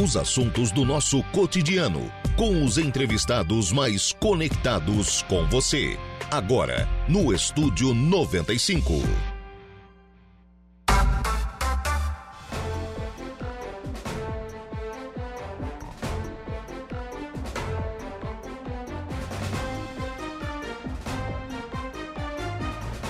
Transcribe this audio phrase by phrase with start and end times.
[0.00, 5.98] Os assuntos do nosso cotidiano, com os entrevistados mais conectados com você.
[6.30, 8.92] Agora, no Estúdio 95.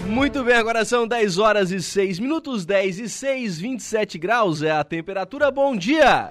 [0.06, 4.70] Muito bem, agora são 10 horas e 6 minutos, 10 e 6, 27 graus é
[4.70, 5.50] a temperatura.
[5.50, 6.30] Bom dia!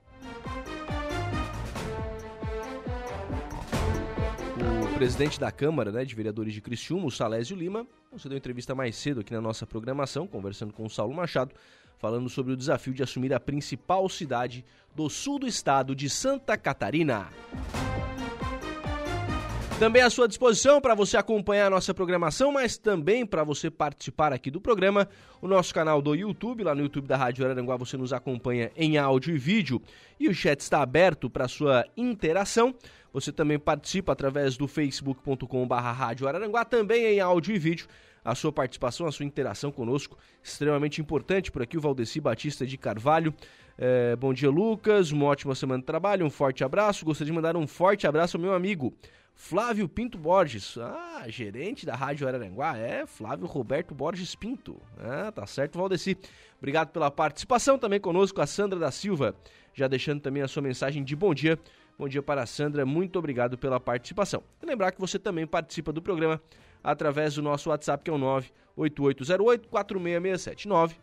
[4.95, 8.95] Presidente da Câmara né, de Vereadores de Criciúma, o Salésio Lima, você deu entrevista mais
[8.95, 11.53] cedo aqui na nossa programação, conversando com o Saulo Machado,
[11.97, 14.63] falando sobre o desafio de assumir a principal cidade
[14.95, 17.27] do sul do estado de Santa Catarina.
[19.77, 24.31] Também à sua disposição para você acompanhar a nossa programação, mas também para você participar
[24.31, 25.09] aqui do programa,
[25.41, 28.97] o nosso canal do YouTube, lá no YouTube da Rádio Araranguá você nos acompanha em
[28.97, 29.81] áudio e vídeo
[30.17, 32.73] e o chat está aberto para sua interação.
[33.15, 37.87] Você também participa através do facebook.com.br Rádio Araranguá, também em áudio e vídeo.
[38.25, 41.49] A sua participação, a sua interação conosco, extremamente importante.
[41.49, 43.33] Por aqui o Valdeci Batista de Carvalho.
[43.77, 45.13] É, bom dia, Lucas.
[45.13, 46.25] Uma ótima semana de trabalho.
[46.25, 47.05] Um forte abraço.
[47.05, 48.93] Gostaria de mandar um forte abraço ao meu amigo
[49.35, 54.81] Flávio Pinto Borges, ah, gerente da Rádio Araranguá, é Flávio Roberto Borges Pinto.
[54.97, 56.17] Ah, tá certo, Valdeci.
[56.57, 59.35] Obrigado pela participação também conosco, a Sandra da Silva,
[59.73, 61.59] já deixando também a sua mensagem de bom dia.
[61.97, 64.43] Bom dia para a Sandra, muito obrigado pela participação.
[64.61, 66.41] E lembrar que você também participa do programa
[66.83, 68.19] através do nosso WhatsApp, que é o
[68.77, 70.97] 98808-4667.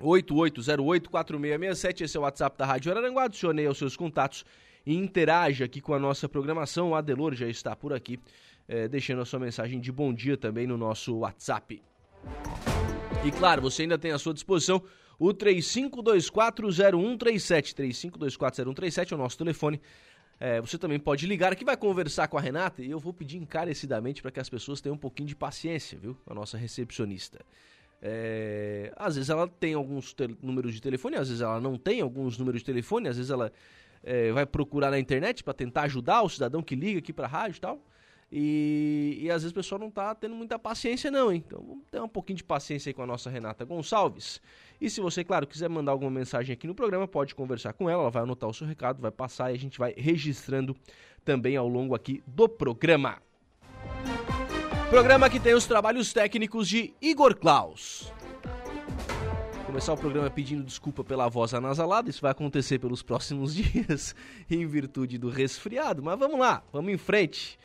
[0.00, 3.24] 98808-4667, esse é o WhatsApp da Rádio Araranguá.
[3.24, 4.46] Adicionei aos seus contatos
[4.86, 6.88] e interaja aqui com a nossa programação.
[6.90, 8.18] O Adelor já está por aqui,
[8.66, 11.82] é, deixando a sua mensagem de bom dia também no nosso WhatsApp.
[13.24, 14.80] E claro, você ainda tem à sua disposição
[15.18, 17.74] o 35240137.
[17.74, 19.78] 35240137 é o nosso telefone.
[20.40, 23.38] É, você também pode ligar aqui, vai conversar com a Renata e eu vou pedir
[23.38, 26.16] encarecidamente para que as pessoas tenham um pouquinho de paciência, viu?
[26.26, 27.44] A nossa recepcionista.
[28.00, 32.38] É, às vezes ela tem alguns números de telefone, às vezes ela não tem alguns
[32.38, 33.52] números de telefone, às vezes ela
[34.04, 37.28] é, vai procurar na internet para tentar ajudar o cidadão que liga aqui para a
[37.28, 37.82] rádio e tal.
[38.30, 41.42] E, e às vezes o pessoal não tá tendo muita paciência não, hein?
[41.46, 44.40] Então vamos ter um pouquinho de paciência aí com a nossa Renata Gonçalves.
[44.80, 48.02] E se você, claro, quiser mandar alguma mensagem aqui no programa, pode conversar com ela,
[48.02, 50.76] ela vai anotar o seu recado, vai passar e a gente vai registrando
[51.24, 53.18] também ao longo aqui do programa.
[54.88, 58.12] Programa que tem os trabalhos técnicos de Igor Klaus.
[59.66, 64.14] Começar o programa pedindo desculpa pela voz anasalada, isso vai acontecer pelos próximos dias,
[64.48, 67.58] em virtude do resfriado, mas vamos lá, vamos em frente,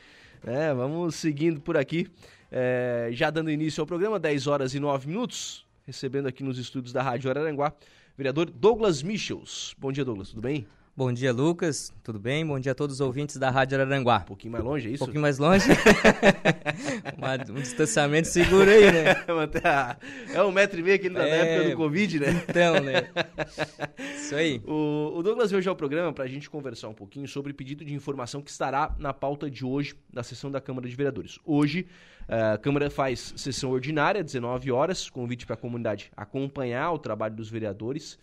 [0.44, 2.10] é, vamos seguindo por aqui,
[2.52, 6.94] é, já dando início ao programa, 10 horas e 9 minutos, recebendo aqui nos estúdios
[6.94, 7.74] da Rádio Araranguá,
[8.18, 9.76] vereador Douglas Michels.
[9.78, 10.66] Bom dia, Douglas, tudo bem?
[10.96, 11.92] Bom dia, Lucas.
[12.04, 12.46] Tudo bem?
[12.46, 14.20] Bom dia a todos os ouvintes da Rádio Araranguá.
[14.20, 15.04] Um pouquinho mais longe, é isso?
[15.04, 15.66] Um pouquinho mais longe.
[17.50, 19.16] um distanciamento seguro aí, né?
[20.36, 21.56] é um metro e meio aquele da é...
[21.56, 22.46] época do Covid, né?
[22.48, 23.10] Então, né?
[24.16, 24.62] Isso aí.
[24.68, 27.84] O, o Douglas veio já ao programa para a gente conversar um pouquinho sobre pedido
[27.84, 31.40] de informação que estará na pauta de hoje da sessão da Câmara de Vereadores.
[31.44, 31.88] Hoje,
[32.28, 37.50] a Câmara faz sessão ordinária, 19 horas, convite para a comunidade acompanhar o trabalho dos
[37.50, 38.20] vereadores.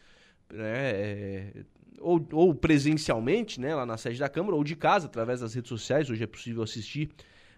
[0.53, 1.53] Né, é,
[2.01, 5.69] ou, ou presencialmente, né, lá na sede da Câmara, ou de casa, através das redes
[5.69, 6.09] sociais.
[6.09, 7.11] Hoje é possível assistir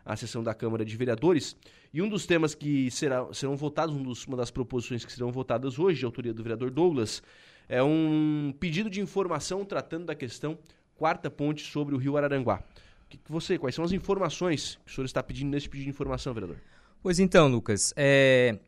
[0.05, 1.57] a sessão da Câmara de Vereadores.
[1.95, 5.31] E um dos temas que será, serão votados, um dos, uma das proposições que serão
[5.31, 7.23] votadas hoje, de autoria do vereador Douglas,
[7.69, 10.59] é um pedido de informação tratando da questão
[10.97, 12.63] quarta ponte sobre o rio Araranguá.
[13.09, 15.91] Que, que você, quais são as informações que o senhor está pedindo nesse pedido de
[15.91, 16.57] informação, vereador?
[17.03, 18.59] Pois então, Lucas, é,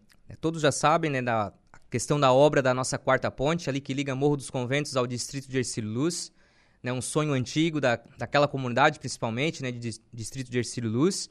[0.41, 1.53] todos já sabem né, da,
[1.95, 5.49] questão da obra da nossa quarta ponte, ali que liga Morro dos Conventos ao distrito
[5.49, 6.33] de Ercílio Luz,
[6.83, 11.31] né, um sonho antigo da, daquela comunidade, principalmente, né, de distrito de Ercílio Luz.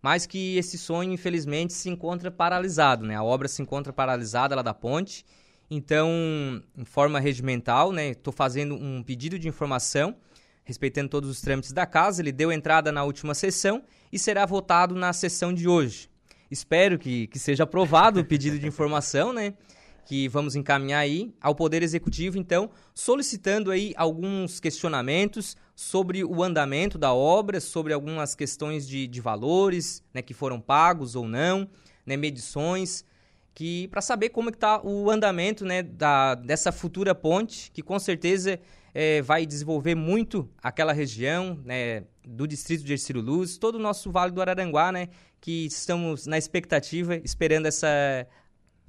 [0.00, 3.16] mas que esse sonho, infelizmente, se encontra paralisado, né?
[3.16, 5.24] A obra se encontra paralisada lá da ponte.
[5.68, 10.14] Então, em forma regimental, né, estou fazendo um pedido de informação,
[10.62, 12.22] respeitando todos os trâmites da casa.
[12.22, 13.82] Ele deu entrada na última sessão
[14.12, 16.08] e será votado na sessão de hoje.
[16.48, 19.54] Espero que, que seja aprovado o pedido de informação, né?
[20.04, 26.98] Que vamos encaminhar aí ao Poder Executivo, então, solicitando aí alguns questionamentos sobre o andamento
[26.98, 31.68] da obra, sobre algumas questões de, de valores, né, que foram pagos ou não,
[32.06, 33.04] né, medições,
[33.54, 38.58] que para saber como está o andamento né, da, dessa futura ponte, que com certeza
[38.92, 44.10] é, vai desenvolver muito aquela região né, do distrito de Ercílio Luz, todo o nosso
[44.10, 45.08] Vale do Araranguá, né,
[45.40, 48.26] que estamos na expectativa, esperando essa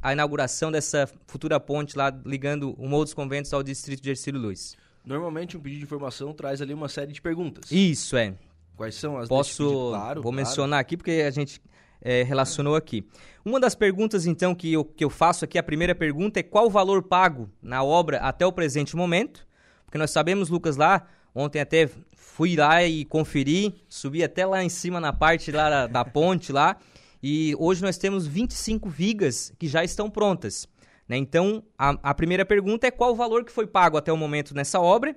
[0.06, 4.40] a inauguração dessa futura ponte lá ligando o Morro dos Conventos ao distrito de Ercílio
[4.40, 4.78] Luz.
[5.04, 7.72] Normalmente um pedido de informação traz ali uma série de perguntas.
[7.72, 8.36] Isso, é.
[8.78, 10.48] Quais são as Posso, pedido, claro, vou claro.
[10.48, 11.60] mencionar aqui porque a gente
[12.00, 13.04] é, relacionou aqui.
[13.44, 16.68] Uma das perguntas, então, que eu, que eu faço aqui, a primeira pergunta é qual
[16.68, 19.48] o valor pago na obra até o presente momento?
[19.86, 24.69] Porque nós sabemos, Lucas, lá, ontem até fui lá e conferi, subi até lá em
[24.69, 26.78] cima na parte lá da, da ponte lá,
[27.27, 30.68] e hoje nós temos 25 vigas que já estão prontas.
[31.10, 31.18] Né?
[31.18, 34.54] Então, a, a primeira pergunta é qual o valor que foi pago até o momento
[34.54, 35.16] nessa obra?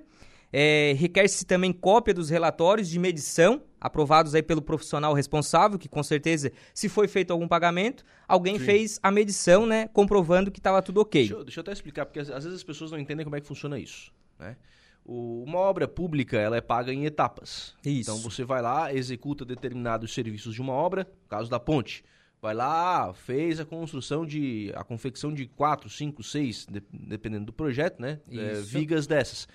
[0.51, 6.01] É, Requer-se também cópia dos relatórios de medição aprovados aí pelo profissional responsável, que com
[6.01, 8.65] certeza, se foi feito algum pagamento, alguém Sim.
[8.65, 11.21] fez a medição, né, comprovando que estava tudo ok.
[11.21, 13.35] Deixa eu, deixa eu até explicar, porque às, às vezes as pessoas não entendem como
[13.35, 14.11] é que funciona isso.
[14.39, 14.57] Né?
[15.05, 17.73] O- uma obra pública ela é paga em etapas.
[17.85, 18.11] Isso.
[18.11, 22.03] Então você vai lá, executa determinados serviços de uma obra, caso da ponte.
[22.41, 24.71] Vai lá, fez a construção de.
[24.75, 28.19] a confecção de quatro, cinco, seis, de- dependendo do projeto, né?
[28.31, 29.47] É, vigas dessas.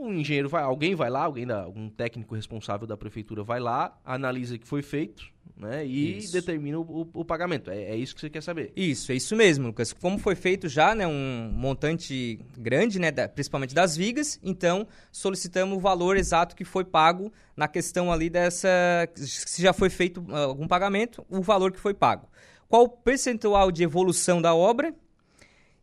[0.00, 3.98] Um engenheiro vai, alguém vai lá, alguém da, algum técnico responsável da prefeitura vai lá,
[4.04, 5.24] analisa o que foi feito,
[5.56, 5.84] né?
[5.84, 6.32] E Isso.
[6.32, 7.70] determina o, o- o pagamento.
[7.70, 8.72] É, é isso que você quer saber.
[8.76, 9.92] Isso, é isso mesmo, Lucas.
[9.92, 15.76] Como foi feito já, né, um montante grande, né, da- principalmente das vigas, então solicitamos
[15.76, 18.68] o valor exato que foi pago na questão ali dessa,
[19.16, 22.28] se já foi feito algum pagamento, o valor que foi pago.
[22.68, 24.94] Qual o percentual de evolução da obra?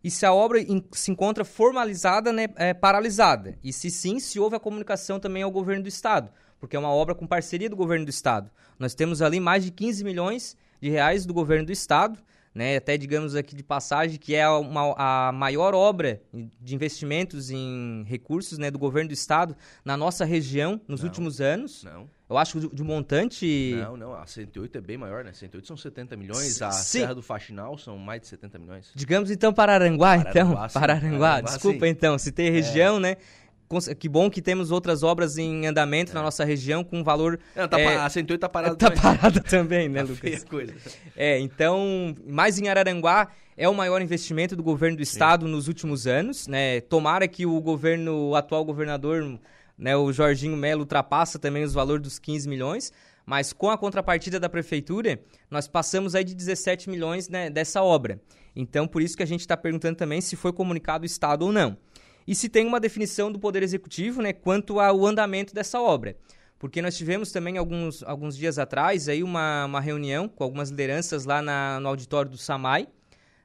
[0.06, 0.60] E se a obra
[0.92, 3.58] se encontra formalizada, né, é, paralisada.
[3.64, 6.30] E se sim, se houve a comunicação também ao governo do estado,
[6.60, 8.52] porque é uma obra com parceria do governo do estado.
[8.78, 12.20] Nós temos ali mais de 15 milhões de reais do governo do estado,
[12.56, 16.22] né, até digamos aqui de passagem que é uma, a maior obra
[16.62, 21.10] de investimentos em recursos né, do governo do estado na nossa região nos Não.
[21.10, 21.84] últimos anos.
[21.84, 22.10] Não.
[22.28, 23.76] Eu acho que de, montante.
[23.76, 25.32] Não, não, a 108 é bem maior, né?
[25.32, 27.02] 108 são 70 milhões, a Sim.
[27.02, 28.92] Serra do Faxinal são mais de 70 milhões.
[28.96, 30.32] Digamos então Pararanguá, então.
[30.32, 30.80] Pararanguá, sim.
[30.80, 31.92] Pararanguá, Pararanguá, desculpa sim.
[31.92, 33.18] então, se tem região, né?
[33.98, 37.40] Que bom que temos outras obras em andamento na nossa região com valor.
[37.56, 39.02] Não, tá é, a 108 tá parada tá também.
[39.02, 40.44] parada também, né, Tá Lucas?
[40.44, 40.74] coisa.
[41.16, 43.28] É, então, mais em Araranguá
[43.58, 46.82] é o maior investimento do governo do estado nos últimos anos, né?
[46.82, 49.40] Tomara que o governo, o atual governador,
[49.78, 52.92] né, o Jorginho Melo ultrapassa também os valores dos 15 milhões,
[53.26, 55.20] mas com a contrapartida da prefeitura,
[55.50, 58.20] nós passamos aí de 17 milhões né, dessa obra.
[58.56, 61.52] Então, por isso que a gente está perguntando também se foi comunicado o estado ou
[61.52, 61.76] não.
[62.28, 66.18] E se tem uma definição do Poder Executivo, né, quanto ao andamento dessa obra.
[66.58, 71.26] Porque nós tivemos também alguns, alguns dias atrás aí uma, uma reunião com algumas lideranças
[71.26, 72.88] lá na- no auditório do SAMAI,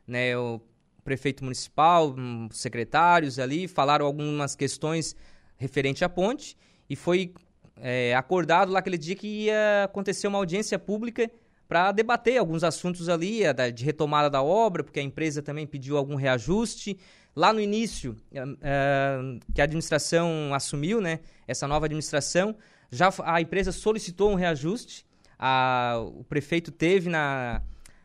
[0.06, 0.60] né, o
[1.04, 5.16] prefeito municipal, hum, secretários ali, falaram algumas questões
[5.56, 6.56] referente à ponte
[6.88, 7.34] e foi
[7.82, 11.30] é, acordado lá aquele dia que ia acontecer uma audiência pública
[11.66, 16.16] para debater alguns assuntos ali, de retomada da obra, porque a empresa também pediu algum
[16.16, 16.98] reajuste.
[17.34, 22.56] Lá no início, eh, eh, que a administração assumiu, né, essa nova administração,
[22.90, 25.06] já a empresa solicitou um reajuste,
[25.38, 27.62] a- o prefeito teve na,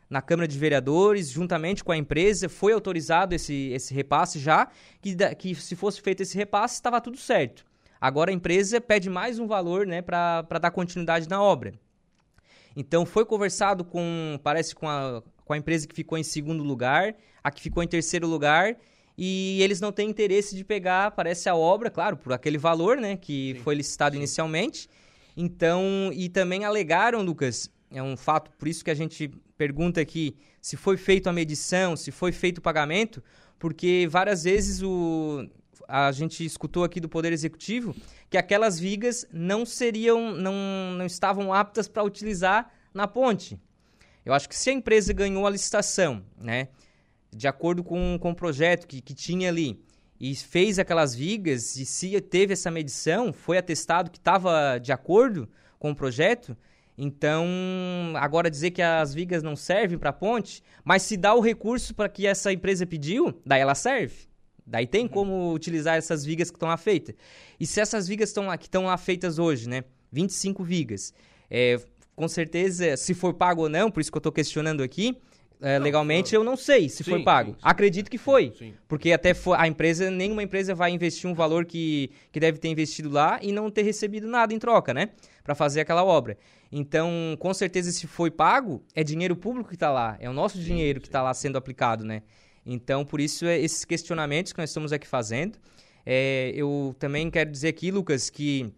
[0.09, 4.67] na Câmara de Vereadores, juntamente com a empresa, foi autorizado esse, esse repasse já,
[5.01, 7.65] que, que se fosse feito esse repasse, estava tudo certo.
[7.99, 11.73] Agora a empresa pede mais um valor né, para dar continuidade na obra.
[12.75, 17.15] Então foi conversado com, parece com a, com a empresa que ficou em segundo lugar,
[17.43, 18.75] a que ficou em terceiro lugar,
[19.17, 23.15] e eles não têm interesse de pegar, parece a obra, claro, por aquele valor, né,
[23.15, 24.89] que Sim, foi licitado inicialmente.
[25.37, 30.35] Então, e também alegaram, Lucas, é um fato, por isso que a gente pergunta aqui
[30.61, 33.23] se foi feita a medição, se foi feito o pagamento,
[33.59, 35.47] porque várias vezes o,
[35.87, 37.95] a gente escutou aqui do Poder Executivo
[38.29, 40.53] que aquelas vigas não seriam, não,
[40.97, 43.59] não estavam aptas para utilizar na ponte.
[44.25, 46.69] Eu acho que se a empresa ganhou a licitação, né,
[47.35, 49.83] de acordo com, com o projeto que, que tinha ali,
[50.19, 55.47] e fez aquelas vigas, e se teve essa medição, foi atestado que estava de acordo
[55.77, 56.55] com o projeto,
[56.97, 57.45] Então,
[58.15, 61.93] agora dizer que as vigas não servem para a ponte, mas se dá o recurso
[61.93, 64.29] para que essa empresa pediu, daí ela serve.
[64.65, 67.13] Daí tem como utilizar essas vigas que estão lá feitas.
[67.59, 69.83] E se essas vigas estão lá, que estão lá feitas hoje, né?
[70.11, 71.13] 25 vigas.
[71.51, 71.77] É,
[72.15, 75.17] com certeza, se for pago ou não, por isso que eu estou questionando aqui,
[75.61, 77.51] é, não, legalmente eu não sei se sim, foi pago.
[77.51, 77.61] Sim, sim.
[77.63, 78.53] Acredito que foi.
[78.87, 82.67] Porque até foi, a empresa, nenhuma empresa vai investir um valor que, que deve ter
[82.69, 85.09] investido lá e não ter recebido nada em troca, né?
[85.43, 86.37] Para fazer aquela obra.
[86.71, 90.17] Então, com certeza, se foi pago, é dinheiro público que está lá.
[90.19, 92.23] É o nosso dinheiro que está lá sendo aplicado, né?
[92.65, 95.57] Então, por isso, é esses questionamentos que nós estamos aqui fazendo.
[96.05, 98.73] É, eu também quero dizer aqui, Lucas, que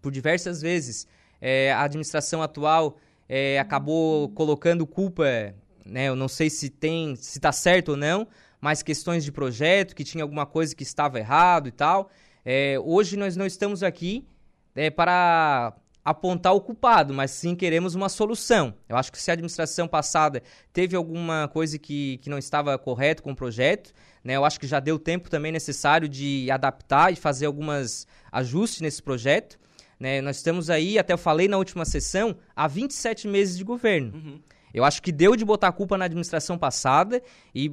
[0.00, 1.06] por diversas vezes
[1.40, 2.96] é, a administração atual
[3.28, 5.54] é, acabou colocando culpa,
[5.86, 8.26] né, eu não sei se tem, se está certo ou não,
[8.60, 12.10] mas questões de projeto, que tinha alguma coisa que estava errado e tal.
[12.44, 14.26] É, hoje nós não estamos aqui
[14.74, 15.74] é, para
[16.04, 18.74] apontar o culpado, mas sim queremos uma solução.
[18.88, 20.40] Eu acho que se a administração passada
[20.72, 24.68] teve alguma coisa que, que não estava correto com o projeto, né, eu acho que
[24.68, 29.58] já deu tempo também necessário de adaptar e fazer algumas ajustes nesse projeto.
[29.98, 30.20] Né?
[30.20, 34.12] Nós estamos aí, até eu falei na última sessão, há 27 meses de governo.
[34.14, 34.40] Uhum.
[34.76, 37.22] Eu acho que deu de botar a culpa na administração passada
[37.54, 37.72] e,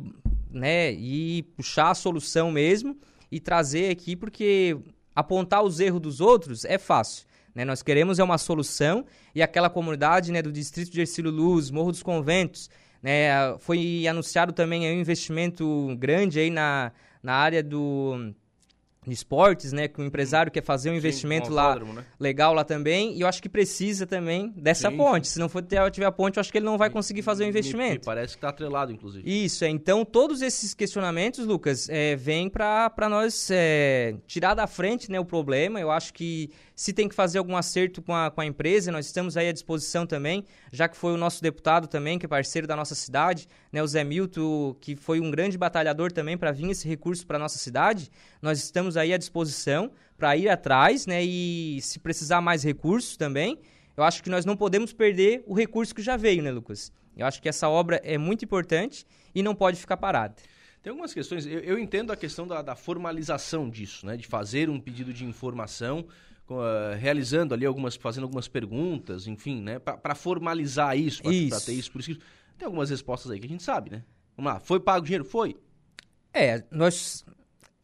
[0.49, 2.97] né, e puxar a solução mesmo
[3.29, 4.77] e trazer aqui, porque
[5.13, 7.27] apontar os erros dos outros é fácil.
[7.53, 7.65] Né?
[7.65, 9.03] Nós queremos é uma solução
[9.35, 12.69] e aquela comunidade né, do distrito de Ercílio Luz, Morro dos Conventos,
[13.01, 18.33] né, foi anunciado também um investimento grande aí na, na área do
[19.07, 19.87] esportes, né?
[19.87, 22.05] Que o empresário quer fazer um investimento Sim, lá né?
[22.19, 23.15] legal lá também.
[23.15, 24.97] E eu acho que precisa também dessa Sim.
[24.97, 25.27] ponte.
[25.27, 27.43] Se não for ter, tiver a ponte, eu acho que ele não vai conseguir fazer
[27.43, 27.89] o um investimento.
[27.89, 29.23] Me, me parece que está atrelado, inclusive.
[29.29, 29.69] Isso, é.
[29.69, 35.25] Então, todos esses questionamentos, Lucas, é, vêm para nós é, tirar da frente né, o
[35.25, 35.79] problema.
[35.79, 39.05] Eu acho que se tem que fazer algum acerto com a, com a empresa, nós
[39.05, 42.67] estamos aí à disposição também, já que foi o nosso deputado também, que é parceiro
[42.67, 46.69] da nossa cidade, né, o Zé Milton, que foi um grande batalhador também para vir
[46.69, 48.11] esse recurso para nossa cidade.
[48.39, 53.57] Nós estamos aí à disposição para ir atrás, né, e se precisar mais recursos também,
[53.97, 56.91] eu acho que nós não podemos perder o recurso que já veio, né, Lucas?
[57.17, 60.35] Eu acho que essa obra é muito importante e não pode ficar parada.
[60.81, 64.17] Tem algumas questões, eu, eu entendo a questão da, da, formalização disso, né?
[64.17, 66.05] De fazer um pedido de informação
[66.49, 69.79] uh, realizando ali algumas, fazendo algumas perguntas, enfim, né?
[69.79, 72.19] Para formalizar isso, para ter isso por isso.
[72.57, 74.03] Tem algumas respostas aí que a gente sabe, né?
[74.35, 75.25] Vamos lá, foi pago o dinheiro?
[75.25, 75.55] Foi.
[76.33, 77.25] É, nós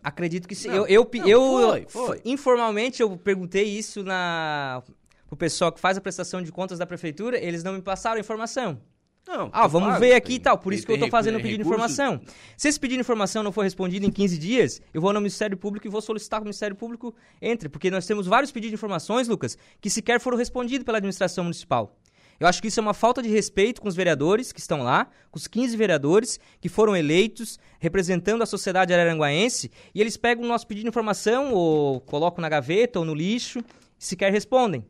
[0.04, 0.70] acredito que sim.
[0.70, 2.22] Não, eu, eu, não, eu foi, foi.
[2.26, 4.82] informalmente eu perguntei isso na
[5.30, 8.20] o pessoal que faz a prestação de contas da prefeitura, eles não me passaram a
[8.20, 8.82] informação.
[9.28, 10.58] Não, ah, vamos ver aqui e tal.
[10.58, 12.20] Por isso que eu estou fazendo o pedido de informação.
[12.58, 15.56] Se esse pedido de informação não for respondido em 15 dias, eu vou no Ministério
[15.56, 17.70] Público e vou solicitar que o Ministério Público entre.
[17.70, 21.96] Porque nós temos vários pedidos de informações, Lucas, que sequer foram respondidos pela administração municipal.
[22.40, 25.08] Eu acho que isso é uma falta de respeito com os vereadores que estão lá,
[25.30, 30.48] com os 15 vereadores que foram eleitos representando a sociedade araranguaense, e eles pegam o
[30.48, 33.60] nosso pedido de informação ou colocam na gaveta ou no lixo
[34.00, 34.86] e sequer respondem,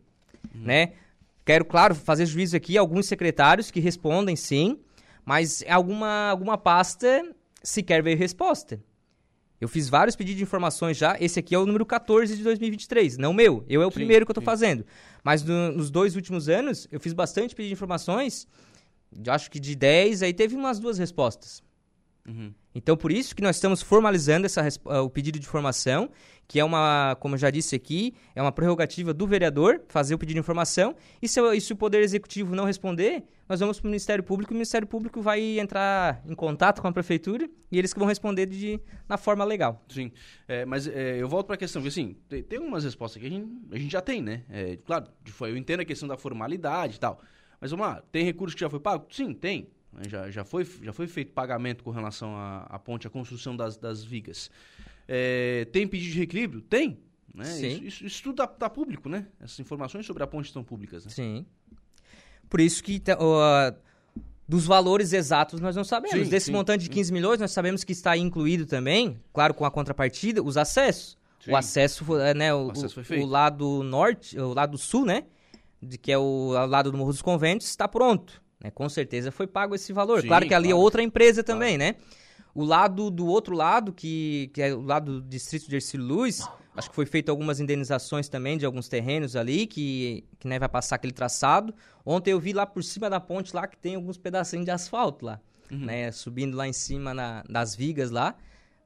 [0.53, 0.62] uhum.
[0.62, 0.94] né?
[1.44, 4.79] Quero, claro, fazer juízo aqui alguns secretários que respondem sim,
[5.25, 7.24] mas alguma, alguma pasta
[7.63, 8.79] sequer veio resposta.
[9.60, 11.18] Eu fiz vários pedidos de informações já.
[11.20, 13.66] Esse aqui é o número 14 de 2023, não meu.
[13.68, 14.86] Eu é o sim, primeiro que eu estou fazendo.
[15.24, 18.48] Mas no, nos dois últimos anos, eu fiz bastante pedido de informações.
[19.28, 21.62] Acho que de 10, aí teve umas duas respostas.
[22.28, 22.54] Uhum.
[22.74, 26.10] Então, por isso que nós estamos formalizando essa, uh, o pedido de informação,
[26.48, 30.18] que é uma, como eu já disse aqui, é uma prerrogativa do vereador fazer o
[30.18, 30.96] pedido de informação.
[31.22, 34.54] E se, e se o Poder Executivo não responder, nós vamos para o Ministério Público
[34.54, 38.08] e o Ministério Público vai entrar em contato com a Prefeitura e eles que vão
[38.08, 39.84] responder de, na forma legal.
[39.90, 40.12] Sim,
[40.48, 43.28] é, mas é, eu volto para a questão, porque assim, tem, tem algumas respostas que
[43.28, 44.44] a gente, a gente já tem, né?
[44.50, 45.08] É, claro,
[45.42, 47.20] eu entendo a questão da formalidade e tal,
[47.60, 49.08] mas vamos lá, tem recurso que já foi pago?
[49.10, 49.68] Sim, tem.
[50.08, 54.03] Já, já, foi, já foi feito pagamento com relação à, ponte, à construção das, das
[54.03, 54.51] vigas.
[55.08, 56.62] É, tem pedido de reequilíbrio?
[56.62, 57.00] Tem.
[57.34, 57.46] Né?
[57.46, 57.67] Sim.
[57.67, 59.27] Isso, isso, isso tudo está público, né?
[59.39, 61.05] Essas informações sobre a ponte estão públicas.
[61.05, 61.12] Né?
[61.12, 61.46] Sim.
[62.48, 63.75] Por isso que uh,
[64.48, 66.25] dos valores exatos nós não sabemos.
[66.25, 69.65] Sim, Desse sim, montante de 15 milhões, nós sabemos que está incluído também, claro, com
[69.65, 71.17] a contrapartida, os acessos.
[71.48, 72.05] O acesso,
[72.36, 75.24] né, o, o, acesso o, lado norte, o lado sul, né?
[75.81, 78.41] De, que é o, o lado do Morro dos Conventos, está pronto.
[78.62, 78.72] Né?
[78.72, 80.22] Com certeza foi pago esse valor.
[80.22, 80.82] Sim, claro que ali é claro.
[80.82, 81.96] é outra empresa também, claro.
[81.96, 82.01] né?
[82.54, 86.46] O lado do outro lado, que, que é o lado do distrito de Ercílio Luz,
[86.75, 90.68] acho que foi feito algumas indenizações também de alguns terrenos ali, que, que né, vai
[90.68, 91.74] passar aquele traçado.
[92.06, 95.25] Ontem eu vi lá por cima da ponte lá que tem alguns pedacinhos de asfalto
[95.25, 95.39] lá,
[95.72, 95.86] uhum.
[95.86, 96.12] né?
[96.12, 98.36] Subindo lá em cima na, das vigas lá.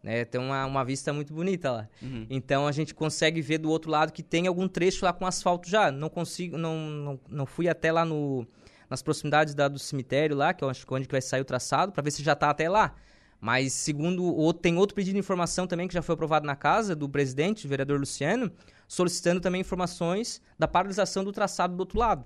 [0.03, 0.25] né?
[0.25, 1.89] Tem uma, uma vista muito bonita lá.
[2.01, 2.27] Uhum.
[2.30, 5.70] Então a gente consegue ver do outro lado que tem algum trecho lá com asfalto
[5.70, 5.89] já.
[5.89, 8.46] Não consigo, não, não, não fui até lá no,
[8.90, 11.42] nas proximidades da, do cemitério lá, que eu acho que é onde que vai sair
[11.42, 12.96] o traçado, para ver se já está até lá.
[13.40, 17.10] Mas segundo tem outro pedido de informação também que já foi aprovado na casa do
[17.10, 18.50] presidente, o vereador Luciano,
[18.88, 22.25] solicitando também informações da paralisação do traçado do outro lado.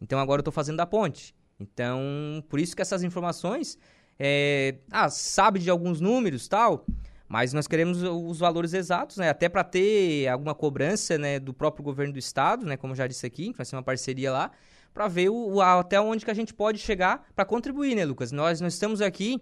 [0.00, 1.34] Então agora eu estou fazendo da ponte.
[1.60, 2.00] Então,
[2.48, 3.78] por isso que essas informações,
[4.18, 6.84] é, ah, sabe de alguns números tal,
[7.28, 9.28] mas nós queremos os valores exatos, né?
[9.28, 13.26] Até para ter alguma cobrança, né, do próprio governo do estado, né, como já disse
[13.26, 14.50] aqui, vai ser uma parceria lá,
[14.92, 18.32] para ver o, o, até onde que a gente pode chegar para contribuir, né, Lucas?
[18.32, 19.40] Nós não estamos aqui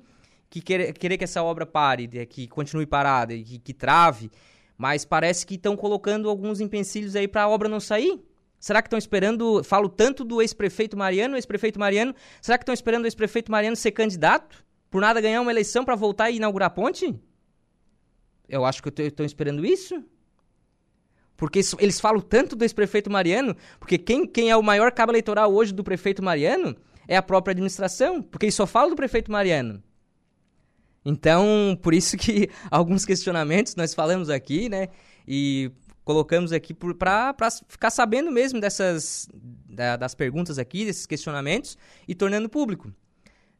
[0.48, 4.30] que querer, querer que essa obra pare, que continue parada, que, que trave,
[4.76, 8.20] mas parece que estão colocando alguns empecilhos aí para a obra não sair.
[8.58, 9.62] Será que estão esperando?
[9.62, 12.14] Falo tanto do ex-prefeito Mariano, ex-prefeito Mariano.
[12.40, 14.64] Será que estão esperando o ex-prefeito Mariano ser candidato?
[14.90, 17.14] Por nada ganhar uma eleição para voltar e inaugurar a ponte?
[18.48, 20.02] Eu acho que estou esperando isso.
[21.36, 25.52] Porque eles falam tanto do ex-prefeito Mariano, porque quem, quem é o maior cabo eleitoral
[25.52, 26.74] hoje do prefeito Mariano
[27.06, 29.82] é a própria administração, porque eles só falam do prefeito Mariano.
[31.04, 34.88] Então, por isso que alguns questionamentos nós falamos aqui, né?
[35.28, 35.70] E
[36.04, 37.34] colocamos aqui para
[37.68, 39.28] ficar sabendo mesmo dessas
[39.68, 41.76] da, das perguntas aqui, desses questionamentos
[42.08, 42.92] e tornando público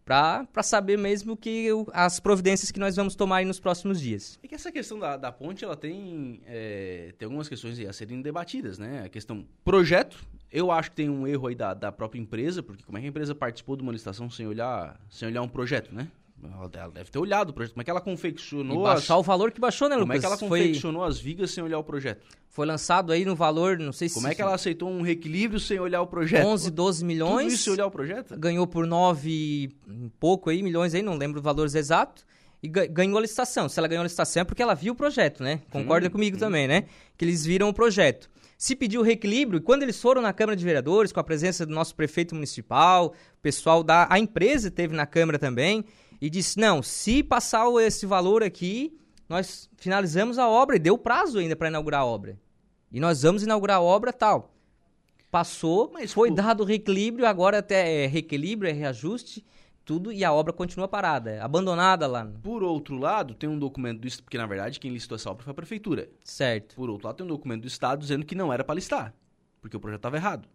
[0.07, 4.39] para saber mesmo que as providências que nós vamos tomar nos próximos dias.
[4.41, 8.23] É que essa questão da, da ponte, ela tem, é, tem algumas questões a serem
[8.23, 9.03] debatidas, né?
[9.05, 12.85] A questão projeto, eu acho que tem um erro aí da, da própria empresa, porque
[12.85, 15.93] como é que a empresa participou de uma licitação sem olhar, sem olhar um projeto,
[15.93, 16.07] né?
[16.43, 17.73] Ela deve ter olhado o projeto.
[17.73, 18.81] Como é que ela confeccionou.
[18.81, 19.21] E baixar as...
[19.21, 20.07] o valor que baixou, né, Lucas?
[20.07, 21.11] Como é que ela confeccionou Foi...
[21.11, 22.27] as vigas sem olhar o projeto?
[22.49, 24.15] Foi lançado aí no valor, não sei se.
[24.15, 26.47] Como é que ela aceitou um reequilíbrio sem olhar o projeto?
[26.47, 27.45] 11, 12 milhões.
[27.45, 28.39] Tudo isso sem olhar o projeto?
[28.39, 32.25] Ganhou por 9 um pouco aí, milhões aí, não lembro os valores exatos.
[32.63, 33.69] E ganhou a licitação.
[33.69, 35.61] Se ela ganhou a licitação é porque ela viu o projeto, né?
[35.71, 36.41] Concorda hum, comigo hum.
[36.41, 36.85] também, né?
[37.17, 38.31] Que eles viram o projeto.
[38.59, 41.75] Se pediu reequilíbrio, e quando eles foram na Câmara de Vereadores, com a presença do
[41.75, 44.07] nosso prefeito municipal, o pessoal da.
[44.11, 45.85] A empresa teve na Câmara também
[46.21, 48.99] e disse: não, se passar esse valor aqui,
[49.29, 52.39] nós finalizamos a obra e deu prazo ainda para inaugurar a obra.
[52.91, 54.55] E nós vamos inaugurar a obra tal.
[55.31, 56.37] Passou, mas foi por...
[56.37, 59.45] dado reequilíbrio, agora até é reequilíbrio, é reajuste,
[59.85, 62.25] tudo, e a obra continua parada, abandonada lá.
[62.43, 65.51] Por outro lado, tem um documento do porque na verdade quem listou essa obra foi
[65.51, 66.09] a prefeitura.
[66.25, 66.75] Certo.
[66.77, 69.15] Por outro lado, tem um documento do Estado dizendo que não era para listar,
[69.61, 70.49] porque o projeto estava errado.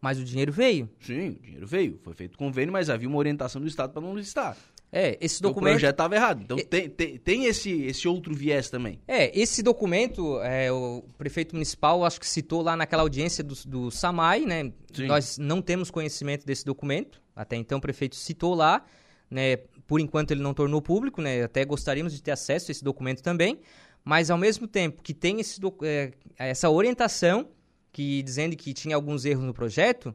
[0.00, 0.88] Mas o dinheiro veio.
[1.00, 1.98] Sim, o dinheiro veio.
[2.02, 4.54] Foi feito convênio, mas havia uma orientação do Estado para não listar.
[4.96, 5.72] É, esse documento.
[5.72, 6.42] O projeto estava errado.
[6.44, 6.62] Então é...
[6.62, 9.00] tem, tem, tem, esse, esse outro viés também.
[9.08, 13.90] É, esse documento, é, o prefeito municipal acho que citou lá naquela audiência do, do
[13.90, 14.72] SAMAI, né?
[14.92, 15.06] Sim.
[15.06, 17.20] Nós não temos conhecimento desse documento.
[17.34, 18.84] Até então o prefeito citou lá,
[19.28, 19.56] né?
[19.84, 21.42] Por enquanto ele não tornou público, né?
[21.42, 23.58] Até gostaríamos de ter acesso a esse documento também.
[24.04, 27.48] Mas ao mesmo tempo que tem esse, é, essa orientação,
[27.90, 30.14] que dizendo que tinha alguns erros no projeto,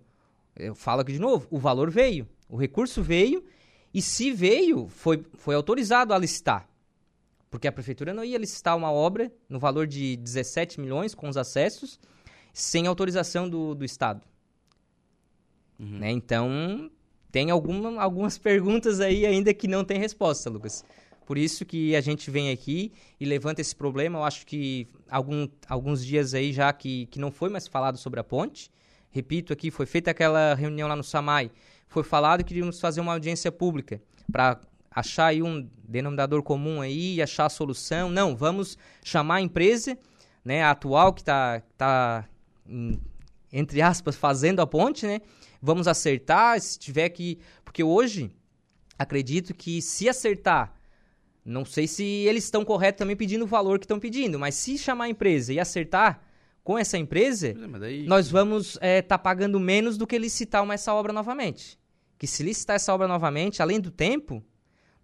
[0.55, 2.25] eu falo aqui de novo, o valor veio.
[2.47, 3.43] O recurso veio
[3.93, 6.67] e se veio, foi, foi autorizado a licitar.
[7.49, 11.37] Porque a prefeitura não ia licitar uma obra no valor de 17 milhões com os
[11.37, 11.99] acessos
[12.53, 14.21] sem autorização do, do Estado.
[15.79, 15.99] Uhum.
[15.99, 16.11] Né?
[16.11, 16.91] Então,
[17.31, 20.83] tem alguma, algumas perguntas aí ainda que não tem resposta, Lucas.
[21.25, 24.19] Por isso que a gente vem aqui e levanta esse problema.
[24.19, 28.19] Eu acho que algum, alguns dias aí já que, que não foi mais falado sobre
[28.19, 28.71] a ponte.
[29.11, 31.51] Repito aqui, foi feita aquela reunião lá no SAMAI
[31.89, 33.99] foi falado que iríamos fazer uma audiência pública
[34.31, 38.09] para achar aí um denominador comum aí, achar a solução.
[38.11, 39.97] Não, vamos chamar a empresa,
[40.45, 42.29] né, a atual que está tá,
[43.51, 45.19] entre aspas, fazendo a ponte, né?
[45.61, 47.39] Vamos acertar, se tiver que...
[47.65, 48.31] Porque hoje,
[48.97, 50.73] acredito que se acertar,
[51.43, 54.77] não sei se eles estão corretos também pedindo o valor que estão pedindo, mas se
[54.77, 56.21] chamar a empresa e acertar
[56.63, 58.05] com essa empresa, é, daí...
[58.05, 61.78] nós vamos estar é, tá pagando menos do que licitar uma, essa obra novamente
[62.19, 64.43] que se licitar essa obra novamente, além do tempo,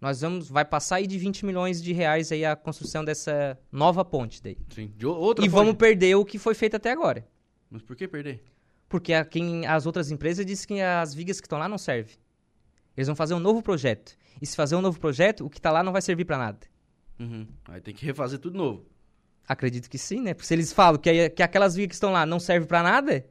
[0.00, 4.04] nós vamos vai passar aí de 20 milhões de reais aí a construção dessa nova
[4.04, 4.58] ponte daí.
[4.68, 5.56] Sim, de outra E ponte.
[5.56, 7.26] vamos perder o que foi feito até agora.
[7.70, 8.44] Mas por que perder?
[8.88, 12.14] Porque a, quem, as outras empresas dizem que as vigas que estão lá não servem.
[12.94, 14.14] Eles vão fazer um novo projeto.
[14.40, 16.58] E se fazer um novo projeto, o que está lá não vai servir para nada.
[17.18, 17.46] Uhum.
[17.68, 18.84] Aí tem que refazer tudo novo.
[19.48, 20.34] Acredito que sim, né?
[20.34, 23.26] Porque se eles falam que, que aquelas vigas que estão lá não servem para nada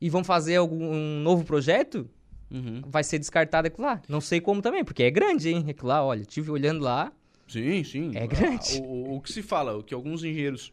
[0.00, 2.08] e vão fazer algum um novo projeto,
[2.50, 2.82] uhum.
[2.86, 4.00] vai ser descartado aquilo lá.
[4.08, 5.64] Não sei como também, porque é grande, hein?
[5.68, 7.12] Aquilo lá, olha, tive olhando lá.
[7.48, 8.12] Sim, sim.
[8.14, 8.78] É grande.
[8.78, 10.72] Ah, o, o, que se fala, o que alguns engenheiros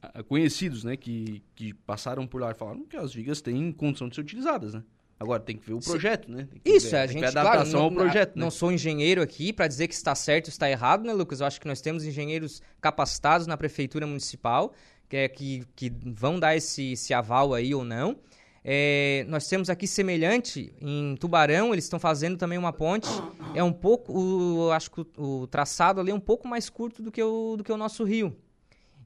[0.00, 4.08] ah, conhecidos, né, que, que passaram por lá e falaram que as vigas têm condição
[4.08, 4.82] de ser utilizadas, né?
[5.18, 6.48] Agora tem que ver o projeto, né?
[6.64, 8.50] Isso, ver, a gente, claro, não, ao projeto, não né?
[8.50, 11.38] sou engenheiro aqui para dizer que está certo ou está errado, né, Lucas?
[11.38, 14.74] Eu acho que nós temos engenheiros capacitados na prefeitura municipal
[15.08, 18.16] que, é, que, que vão dar esse, esse aval aí ou não.
[18.64, 23.08] É, nós temos aqui semelhante em Tubarão, eles estão fazendo também uma ponte.
[23.54, 27.02] É um pouco, o, acho que o, o, traçado ali é um pouco mais curto
[27.02, 28.36] do que o, do que o nosso rio.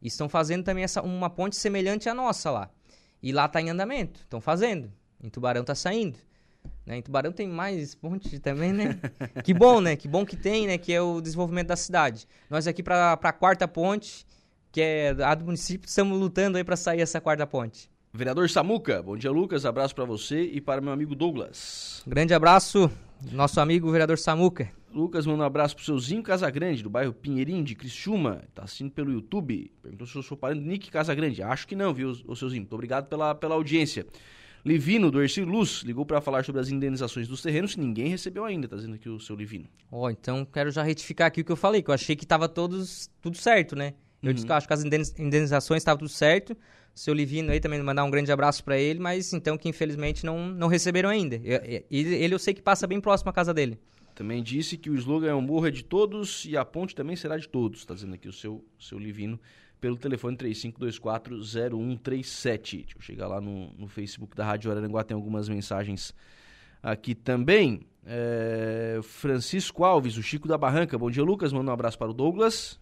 [0.02, 2.70] E estão fazendo também essa, uma ponte semelhante à nossa lá.
[3.22, 4.92] E lá está em andamento, estão fazendo.
[5.22, 6.18] Em Tubarão tá saindo.
[6.84, 6.98] Né?
[6.98, 9.00] Em Tubarão tem mais ponte também, né?
[9.42, 9.96] que bom, né?
[9.96, 10.76] Que bom que tem, né?
[10.76, 12.28] Que é o desenvolvimento da cidade.
[12.50, 14.26] Nós aqui para a quarta ponte,
[14.70, 17.90] que é a do município, estamos lutando aí para sair essa quarta ponte.
[18.16, 22.02] Vereador Samuca, bom dia Lucas, abraço para você e para meu amigo Douglas.
[22.06, 22.90] Grande abraço,
[23.30, 24.72] nosso amigo vereador Samuca.
[24.90, 28.42] Lucas manda um abraço pro seu Zinho Casagrande, do bairro Pinheirinho, de Criciúma.
[28.54, 29.70] Tá assistindo pelo YouTube.
[29.82, 31.42] Perguntou se eu sou parente do Nick Casagrande.
[31.42, 32.62] Acho que não, viu, o seu Zinho.
[32.62, 34.06] Muito obrigado pela, pela audiência.
[34.64, 38.46] Livino, do Ercílio Luz, ligou para falar sobre as indenizações dos terrenos que ninguém recebeu
[38.46, 39.68] ainda, tá dizendo aqui o seu Livino.
[39.92, 42.26] Ó, oh, então quero já retificar aqui o que eu falei, que eu achei que
[42.26, 43.92] tava todos, tudo certo, né?
[44.22, 44.32] Eu uhum.
[44.32, 44.82] disse que eu acho que as
[45.18, 46.56] indenizações estavam tudo certo.
[46.96, 50.48] Seu Livino aí também mandar um grande abraço para ele, mas então que infelizmente não,
[50.48, 51.36] não receberam ainda.
[51.36, 53.78] E ele eu sei que passa bem próximo à casa dele.
[54.14, 57.14] Também disse que o slogan é um morro é de todos e a ponte também
[57.14, 59.38] será de todos, tá dizendo aqui o seu, seu Livino
[59.78, 62.00] pelo telefone 3524-0137.
[62.06, 66.14] Deixa eu chegar lá no, no Facebook da Rádio Araranguá, tem algumas mensagens
[66.82, 67.82] aqui também.
[68.06, 70.96] É, Francisco Alves, o Chico da Barranca.
[70.96, 71.52] Bom dia, Lucas.
[71.52, 72.80] Manda um abraço para o Douglas.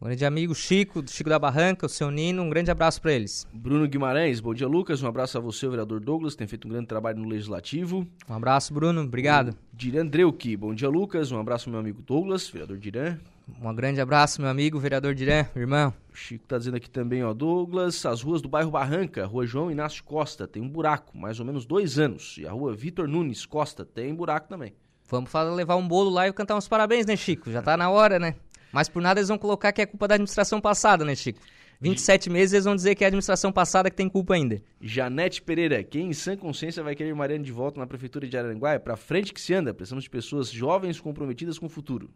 [0.00, 3.12] Um grande amigo Chico, do Chico da Barranca, o seu Nino, um grande abraço para
[3.12, 3.44] eles.
[3.52, 6.70] Bruno Guimarães, bom dia Lucas, um abraço a você, o vereador Douglas, tem feito um
[6.70, 8.06] grande trabalho no Legislativo.
[8.28, 9.56] Um abraço, Bruno, obrigado.
[9.72, 13.18] Diran Dreuque, bom dia Lucas, um abraço ao meu amigo Douglas, vereador Diran.
[13.60, 15.92] Um grande abraço, meu amigo, vereador Diran, irmão.
[16.12, 19.68] O Chico tá dizendo aqui também, ó, Douglas, as ruas do bairro Barranca, rua João
[19.68, 22.36] Inácio Costa, tem um buraco, mais ou menos dois anos.
[22.38, 24.72] E a rua Vitor Nunes Costa tem buraco também.
[25.10, 27.50] Vamos levar um bolo lá e cantar uns parabéns, né, Chico?
[27.50, 28.36] Já tá na hora, né?
[28.72, 31.40] Mas por nada eles vão colocar que é culpa da administração passada, né, Chico?
[31.80, 34.60] 27 meses eles vão dizer que é a administração passada que tem culpa ainda.
[34.80, 38.72] Janete Pereira, quem em sã consciência vai querer Mariana de volta na prefeitura de Aranguá?
[38.72, 42.10] É pra frente que se anda, precisamos de pessoas jovens comprometidas com o futuro.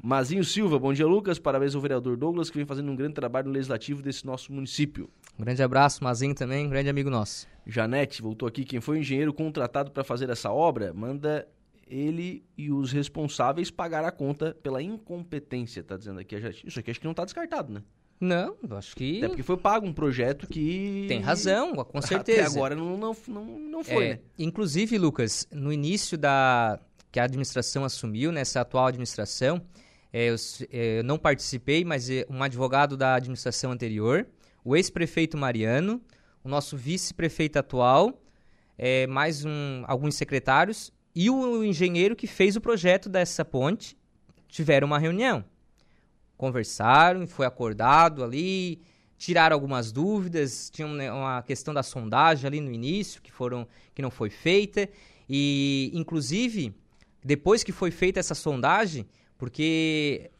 [0.00, 3.48] Mazinho Silva, bom dia Lucas, parabéns ao vereador Douglas que vem fazendo um grande trabalho
[3.48, 5.10] no legislativo desse nosso município.
[5.36, 7.48] Um grande abraço, Mazinho também, um grande amigo nosso.
[7.66, 11.48] Janete, voltou aqui, quem foi o engenheiro contratado para fazer essa obra, manda
[11.90, 16.66] ele e os responsáveis pagar a conta pela incompetência, tá dizendo aqui a gente.
[16.66, 17.82] Isso aqui acho que não tá descartado, né?
[18.20, 19.18] Não, acho que.
[19.18, 21.06] Até porque foi pago um projeto que.
[21.08, 22.42] Tem razão, com certeza.
[22.42, 24.20] Até agora não, não, não, não foi, é, né?
[24.38, 26.80] Inclusive, Lucas, no início da.
[27.12, 29.62] que a administração assumiu, nessa atual administração,
[30.12, 30.36] é, eu,
[30.70, 34.26] é, eu, não participei, mas é, um advogado da administração anterior,
[34.64, 36.02] o ex-prefeito Mariano,
[36.42, 38.20] o nosso vice-prefeito atual,
[38.76, 43.98] é, mais um, alguns secretários e o engenheiro que fez o projeto dessa ponte
[44.46, 45.44] tiveram uma reunião.
[46.36, 48.80] Conversaram, foi acordado ali,
[49.16, 54.12] tiraram algumas dúvidas, tinha uma questão da sondagem ali no início que foram que não
[54.12, 54.88] foi feita
[55.28, 56.72] e inclusive
[57.24, 59.04] depois que foi feita essa sondagem,
[59.36, 60.30] porque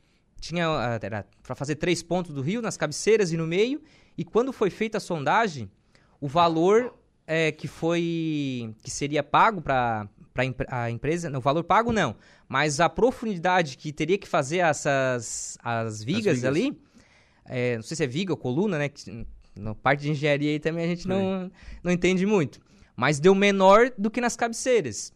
[0.41, 0.63] tinha
[1.03, 3.83] era para fazer três pontos do rio nas cabeceiras e no meio
[4.17, 5.69] e quando foi feita a sondagem,
[6.21, 6.95] o valor
[7.27, 10.09] é, que foi que seria pago para
[10.55, 12.17] para a empresa, o valor pago não,
[12.49, 16.45] mas a profundidade que teria que fazer essas as vigas, as vigas.
[16.45, 16.81] ali,
[17.45, 18.89] é, não sei se é viga ou coluna, né?
[18.89, 21.51] Que, na parte de engenharia aí também a gente não,
[21.83, 22.61] não entende muito.
[22.97, 25.13] Mas deu menor do que nas cabeceiras.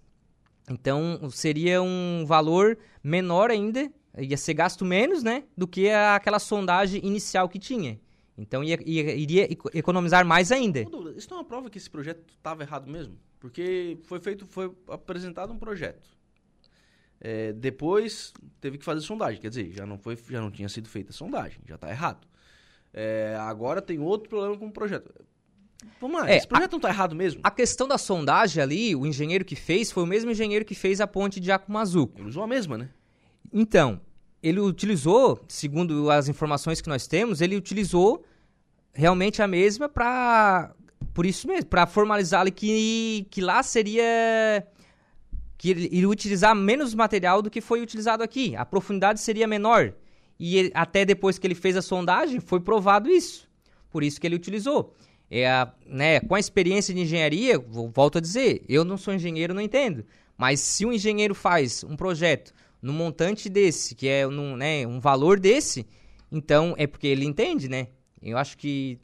[0.69, 5.45] Então seria um valor menor ainda, ia ser gasto menos, né?
[5.57, 8.01] Do que aquela sondagem inicial que tinha.
[8.37, 10.81] Então ia, ia, iria economizar mais ainda.
[11.17, 13.19] Isso não é uma prova que esse projeto estava errado mesmo?
[13.43, 16.09] Porque foi feito, foi apresentado um projeto.
[17.21, 20.89] É, depois teve que fazer sondagem, quer dizer, já não, foi, já não tinha sido
[20.89, 22.25] feita a sondagem, já está errado.
[22.95, 25.13] É, agora tem outro problema com o projeto.
[26.01, 27.41] Vamos lá, é, esse projeto a, não está errado mesmo?
[27.43, 31.01] A questão da sondagem ali, o engenheiro que fez foi o mesmo engenheiro que fez
[31.01, 32.21] a ponte de Acumazuco.
[32.21, 32.91] Ele usou a mesma, né?
[33.53, 34.01] Então,
[34.41, 38.25] ele utilizou, segundo as informações que nós temos, ele utilizou
[38.93, 40.73] realmente a mesma para
[41.15, 44.67] por isso mesmo, para formalizar que, que lá seria
[45.57, 48.57] que ele iria utilizar menos material do que foi utilizado aqui.
[48.57, 49.95] A profundidade seria menor.
[50.39, 53.49] E ele, até depois que ele fez a sondagem, foi provado isso.
[53.89, 54.93] Por isso que ele utilizou.
[55.31, 57.59] É né, com a experiência de engenharia,
[57.93, 60.05] volto a dizer, eu não sou engenheiro, não entendo.
[60.37, 64.99] Mas se um engenheiro faz um projeto num montante desse, que é num, né, um
[64.99, 65.87] valor desse,
[66.31, 67.87] então é porque ele entende, né?
[68.21, 68.99] Eu acho que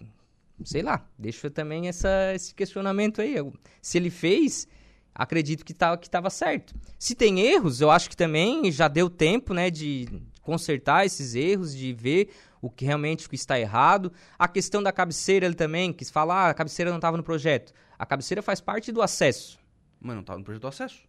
[0.64, 3.34] sei lá, deixa também essa, esse questionamento aí.
[3.80, 4.66] Se ele fez,
[5.14, 6.74] acredito que tá, estava certo.
[6.98, 10.08] Se tem erros, eu acho que também já deu tempo, né, de
[10.42, 14.12] consertar esses erros, de ver o que realmente está errado.
[14.38, 17.72] A questão da cabeceira ele também quis falar, ah, a cabeceira não estava no projeto.
[17.98, 19.58] A cabeceira faz parte do acesso.
[20.00, 21.07] Mas não estava no projeto do acesso.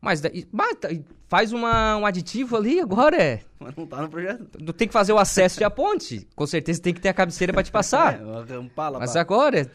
[0.00, 0.88] Mas, mas tá,
[1.26, 3.20] faz uma, um aditivo ali agora.
[3.20, 3.40] É.
[3.58, 4.46] Mas não tá no projeto.
[4.72, 6.26] Tem que fazer o acesso de a ponte.
[6.34, 8.20] Com certeza tem que ter a cabeceira para te passar.
[8.48, 9.70] É, pala, mas agora.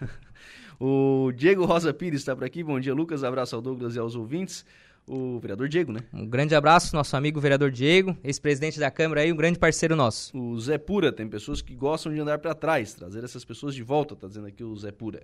[0.80, 2.62] o Diego Rosa Pires está por aqui.
[2.62, 3.22] Bom dia, Lucas.
[3.22, 4.64] Abraço ao Douglas e aos ouvintes.
[5.06, 6.00] O vereador Diego, né?
[6.12, 10.36] Um grande abraço, nosso amigo vereador Diego, ex-presidente da Câmara aí, um grande parceiro nosso.
[10.36, 13.82] O Zé Pura, tem pessoas que gostam de andar para trás, trazer essas pessoas de
[13.82, 15.22] volta, tá dizendo aqui o Zé Pura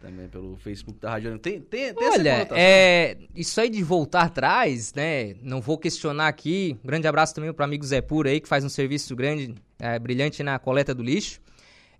[0.00, 4.94] também pelo Facebook da Rádio Tem, tem, tem Olha, é, isso aí de voltar atrás,
[4.94, 5.34] né?
[5.42, 6.76] Não vou questionar aqui.
[6.84, 9.98] Grande abraço também para o amigo Zé Pura aí, que faz um serviço grande, é,
[9.98, 11.40] brilhante na coleta do lixo.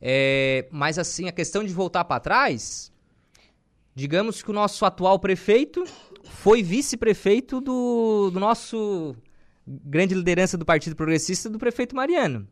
[0.00, 2.92] É, mas assim, a questão de voltar para trás,
[3.94, 5.84] digamos que o nosso atual prefeito
[6.24, 9.16] foi vice-prefeito do, do nosso
[9.66, 12.46] grande liderança do Partido Progressista, do prefeito Mariano.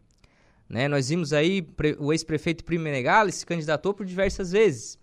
[0.69, 1.65] Né, nós vimos aí
[1.97, 4.99] o ex-prefeito Primo Menegali se candidatou por diversas vezes.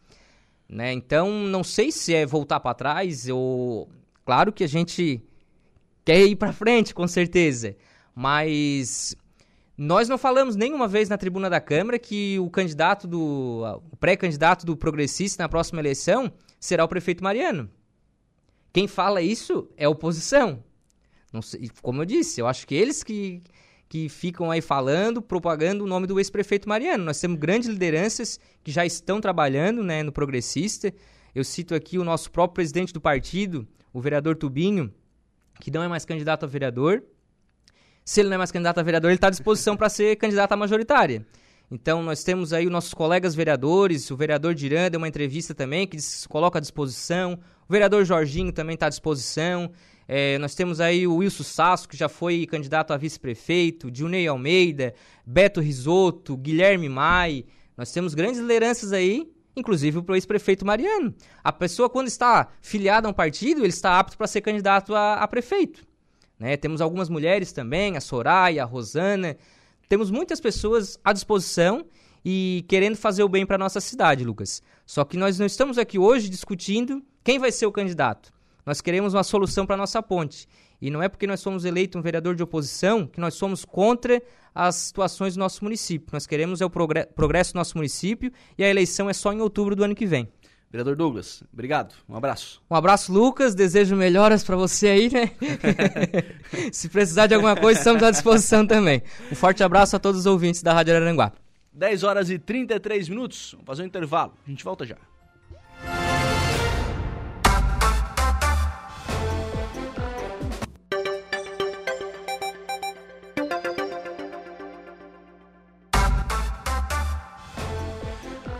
[0.68, 0.92] Né?
[0.94, 3.90] Então, não sei se é voltar para trás ou...
[4.26, 5.22] Claro que a gente
[6.06, 7.76] quer ir para frente, com certeza.
[8.16, 9.16] Mas
[9.78, 13.82] nós não falamos nenhuma vez na tribuna da Câmara que o candidato do...
[13.92, 17.70] o pré-candidato do progressista na próxima eleição será o prefeito Mariano.
[18.72, 20.64] Quem fala isso é a oposição.
[21.42, 23.42] Sei, como eu disse, eu acho que eles que,
[23.88, 27.04] que ficam aí falando, propagando o nome do ex-prefeito Mariano.
[27.04, 30.94] Nós temos grandes lideranças que já estão trabalhando né, no Progressista.
[31.34, 34.94] Eu cito aqui o nosso próprio presidente do partido, o vereador Tubinho,
[35.60, 37.04] que não é mais candidato a vereador.
[38.04, 40.52] Se ele não é mais candidato a vereador, ele está à disposição para ser candidato
[40.52, 41.26] à majoritária.
[41.72, 45.88] Então, nós temos aí os nossos colegas vereadores, o vereador Diran deu uma entrevista também,
[45.88, 49.72] que se coloca à disposição, o vereador Jorginho também está à disposição.
[50.08, 54.94] É, nós temos aí o Wilson Sasso, que já foi candidato a vice-prefeito, Dilnei Almeida,
[55.26, 57.46] Beto Risotto, Guilherme Mai.
[57.78, 61.14] Nós temos grandes lideranças aí, inclusive o ex-prefeito Mariano.
[61.44, 65.16] A pessoa, quando está filiada a um partido, ele está apto para ser candidato a,
[65.16, 65.86] a prefeito.
[66.38, 66.58] Né?
[66.58, 69.38] Temos algumas mulheres também, a Soraya, a Rosana.
[69.88, 71.86] Temos muitas pessoas à disposição
[72.26, 74.62] e querendo fazer o bem para nossa cidade, Lucas.
[74.86, 78.33] Só que nós não estamos aqui hoje discutindo quem vai ser o candidato.
[78.66, 80.48] Nós queremos uma solução para a nossa ponte.
[80.82, 84.22] E não é porque nós somos eleitos um vereador de oposição que nós somos contra
[84.54, 86.10] as situações do nosso município.
[86.12, 89.76] Nós queremos é o progresso do nosso município e a eleição é só em outubro
[89.76, 90.28] do ano que vem.
[90.70, 91.94] Vereador Douglas, obrigado.
[92.10, 92.62] Um abraço.
[92.70, 93.54] Um abraço, Lucas.
[93.54, 95.32] Desejo melhoras para você aí, né?
[96.74, 99.04] Se precisar de alguma coisa, estamos à disposição também.
[99.32, 101.32] Um forte abraço a todos os ouvintes da Rádio Araranguá.
[101.74, 103.52] 10 horas e 33 minutos.
[103.52, 104.34] Vamos fazer um intervalo.
[104.46, 104.98] A gente volta já.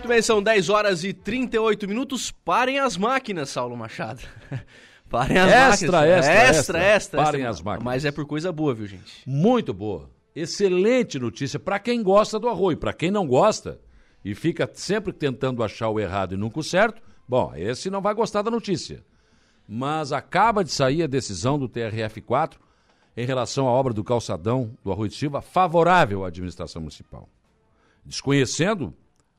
[0.04, 2.30] Muito bem, são 10 horas e 38 minutos.
[2.30, 4.22] Parem as máquinas, Saulo Machado.
[5.10, 6.28] Parem as extra, máquinas.
[6.28, 6.80] Extra, extra, extra.
[6.84, 7.86] extra Parem as máquinas.
[7.86, 9.24] Mas é por coisa boa, viu, gente?
[9.26, 10.10] Muito boa.
[10.36, 12.76] Excelente notícia para quem gosta do arroio.
[12.76, 13.80] Para quem não gosta
[14.26, 18.14] e fica sempre tentando achar o errado e nunca o certo, bom, esse não vai
[18.14, 19.06] gostar da notícia.
[19.66, 22.56] Mas acaba de sair a decisão do TRF4
[23.16, 27.30] em relação à obra do calçadão do Arroio de Silva, favorável à administração municipal.
[28.06, 28.94] Desconhecendo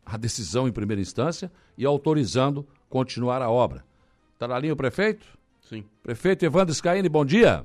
[0.04, 3.84] a decisão em primeira instância e autorizando continuar a obra.
[4.34, 5.26] Está na linha o prefeito?
[5.62, 5.84] Sim.
[6.02, 7.64] Prefeito Evandro Scaini, bom dia.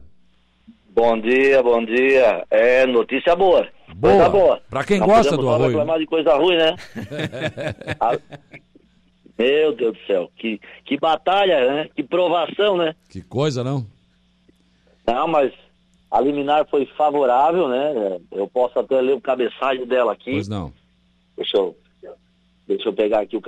[0.90, 2.46] Bom dia, bom dia.
[2.50, 3.68] É notícia boa.
[3.96, 4.14] Boa.
[4.14, 4.62] Coisa boa.
[4.70, 5.70] Para quem Não gosta do arroio.
[5.70, 6.76] reclamar de coisa ruim, né?
[9.38, 11.90] Meu Deus do céu, que, que batalha, né?
[11.96, 12.94] Que provação, né?
[13.10, 13.86] Que coisa, não?
[15.08, 15.54] Não, mas
[16.12, 18.20] a liminar foi favorável, né?
[18.32, 20.32] Eu posso até ler o cabeçalho dela aqui.
[20.32, 20.74] Pois não.
[21.38, 21.76] Deixa eu
[22.70, 23.42] Deixa eu pegar aqui o.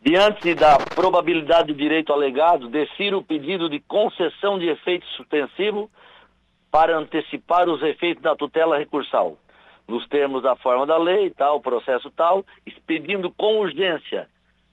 [0.00, 5.90] Diante da probabilidade do direito alegado, descer o pedido de concessão de efeito suspensivo
[6.70, 9.36] para antecipar os efeitos da tutela recursal,
[9.86, 14.26] nos termos da forma da lei, tal, processo tal, expedindo com urgência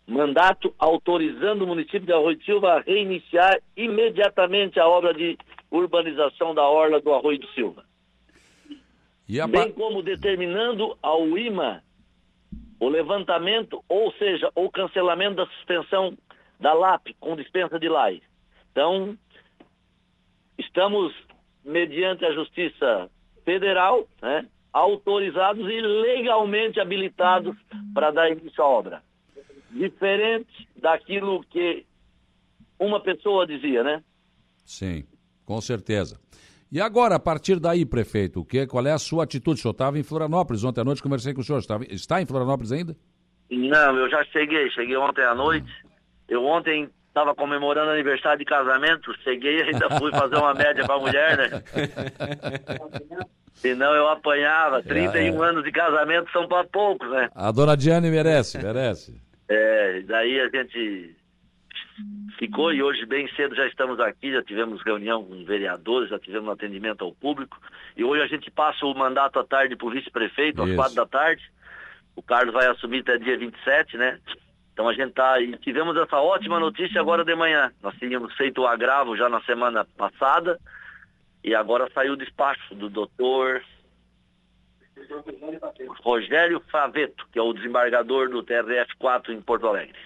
[0.07, 5.37] mandato autorizando o município de Arroio de Silva a reiniciar imediatamente a obra de
[5.69, 7.83] urbanização da orla do Arroio de Silva.
[9.27, 11.83] Bem como determinando ao IMA
[12.79, 16.17] o levantamento, ou seja, o cancelamento da suspensão
[16.59, 18.21] da LAP com dispensa de lais.
[18.71, 19.17] Então,
[20.57, 21.13] estamos,
[21.63, 23.09] mediante a Justiça
[23.43, 27.55] Federal, né, autorizados e legalmente habilitados
[27.93, 29.03] para dar início à obra.
[29.71, 31.85] Diferente daquilo que
[32.79, 34.03] uma pessoa dizia, né?
[34.65, 35.03] Sim,
[35.45, 36.19] com certeza.
[36.71, 39.59] E agora, a partir daí, prefeito, que, qual é a sua atitude?
[39.59, 41.59] O senhor estava em Florianópolis ontem à noite, conversei com o senhor.
[41.59, 42.95] Estava, está em Florianópolis ainda?
[43.49, 45.71] Não, eu já cheguei, cheguei ontem à noite.
[46.27, 50.95] Eu ontem estava comemorando aniversário de casamento, cheguei e ainda fui fazer uma média para
[50.95, 51.63] a mulher, né?
[53.55, 54.83] Senão eu apanhava.
[54.83, 55.49] 31 é, é.
[55.49, 57.29] anos de casamento são para poucos, né?
[57.33, 59.19] A dona Diane merece, merece.
[59.49, 61.15] É, daí a gente
[62.37, 66.49] ficou e hoje bem cedo já estamos aqui, já tivemos reunião com vereadores, já tivemos
[66.49, 67.59] atendimento ao público
[67.97, 71.05] e hoje a gente passa o mandato à tarde para o vice-prefeito, às quatro da
[71.05, 71.43] tarde.
[72.15, 74.19] O Carlos vai assumir até dia 27, né?
[74.73, 77.71] Então a gente tá e tivemos essa ótima notícia agora de manhã.
[77.81, 80.57] Nós tínhamos feito o agravo já na semana passada
[81.43, 83.61] e agora saiu o despacho do doutor
[86.01, 89.99] Rogério Faveto, que é o desembargador do TRF4 em Porto Alegre.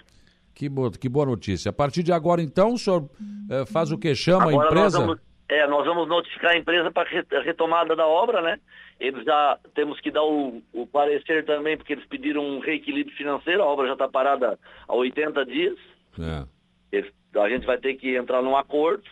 [0.54, 1.70] Que boa, que boa notícia.
[1.70, 3.10] A partir de agora, então, o senhor
[3.50, 4.14] eh, faz o que?
[4.14, 5.00] Chama agora a empresa?
[5.00, 8.60] Nós vamos, é, nós vamos notificar a empresa para a retomada da obra, né?
[9.00, 13.64] Eles já temos que dar o, o parecer também, porque eles pediram um reequilíbrio financeiro,
[13.64, 15.78] a obra já está parada há 80 dias.
[16.20, 16.46] É.
[16.92, 19.04] Eles, a gente vai ter que entrar num acordo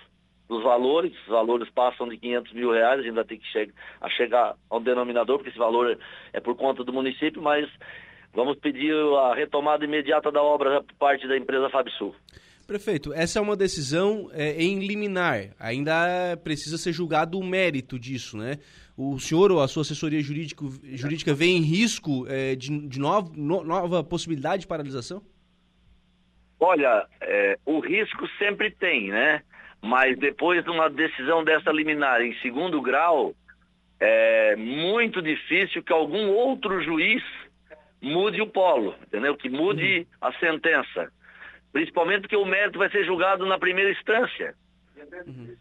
[0.47, 3.71] dos valores, os valores passam de 500 mil reais, a gente vai ter que che
[4.01, 5.97] a chegar ao denominador, porque esse valor
[6.33, 7.69] é por conta do município, mas
[8.33, 12.15] Vamos pedir a retomada imediata da obra por parte da empresa FabSul.
[12.65, 15.49] Prefeito, essa é uma decisão é, em liminar.
[15.59, 18.59] Ainda precisa ser julgado o mérito disso, né?
[18.97, 23.33] O senhor ou a sua assessoria jurídico, jurídica vê em risco é, de, de novo,
[23.35, 25.21] no, nova possibilidade de paralisação?
[26.59, 29.41] Olha, é, o risco sempre tem, né?
[29.81, 33.33] Mas depois de uma decisão dessa liminar em segundo grau,
[33.99, 37.23] é muito difícil que algum outro juiz
[38.01, 39.35] mude o polo, entendeu?
[39.35, 40.05] Que mude uhum.
[40.21, 41.11] a sentença.
[41.71, 44.55] Principalmente porque o mérito vai ser julgado na primeira instância.
[45.27, 45.55] Uhum.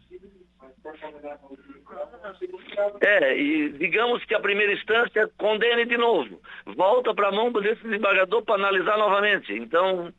[3.01, 6.41] É, e digamos que a primeira instância condene de novo.
[6.65, 9.53] Volta para a mão desse desembargador para analisar novamente.
[9.53, 10.11] Então,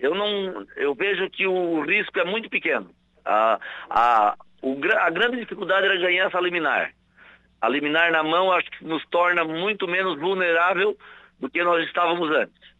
[0.00, 0.66] eu não.
[0.76, 2.90] Eu vejo que o risco é muito pequeno.
[3.24, 6.92] A, a, o, a grande dificuldade era ganhar essa liminar.
[7.60, 10.96] A liminar na mão acho que nos torna muito menos vulnerável
[11.40, 12.70] do que nós estávamos antes.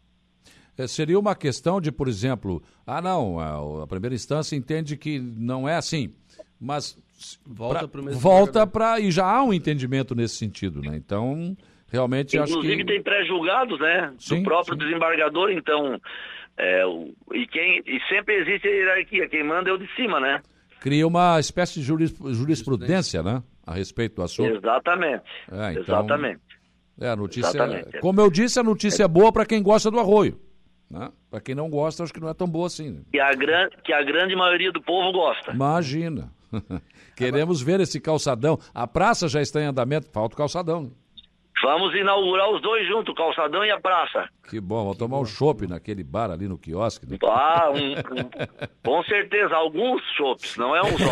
[0.77, 5.19] É, seria uma questão de, por exemplo, ah não, a, a primeira instância entende que
[5.19, 6.13] não é assim,
[6.59, 6.97] mas
[7.45, 10.95] volta para volta para e já há um entendimento nesse sentido, né?
[10.95, 11.55] Então
[11.91, 14.13] realmente Inclusive, acho que Inclusive tem pré-julgados, né?
[14.17, 14.85] Sim, do próprio sim.
[14.85, 15.99] desembargador, então
[16.57, 20.19] é, o, e quem e sempre existe a hierarquia, quem manda é o de cima,
[20.19, 20.41] né?
[20.79, 23.43] Cria uma espécie de jurisprudência, né?
[23.67, 24.55] A respeito do assunto.
[24.55, 25.23] Exatamente.
[25.51, 26.41] É, então, Exatamente.
[27.01, 27.49] É, a notícia.
[27.49, 27.99] Exatamente.
[27.99, 30.39] Como eu disse, a notícia é, é boa para quem gosta do arroio.
[30.87, 31.11] Né?
[31.29, 32.91] Para quem não gosta, acho que não é tão boa assim.
[32.91, 33.01] Né?
[33.11, 33.69] Que, a gran...
[33.83, 35.51] que a grande maioria do povo gosta.
[35.51, 36.31] Imagina.
[37.15, 38.59] Queremos ver esse calçadão.
[38.73, 40.91] A praça já está em andamento, falta o calçadão.
[41.61, 44.27] Vamos inaugurar os dois juntos, o calçadão e a praça.
[44.49, 47.05] Que bom, vamos tomar um chopp naquele bar ali no quiosque.
[47.05, 47.17] Né?
[47.23, 48.29] Ah, um, um,
[48.83, 51.11] com certeza, alguns chopps, não é um só.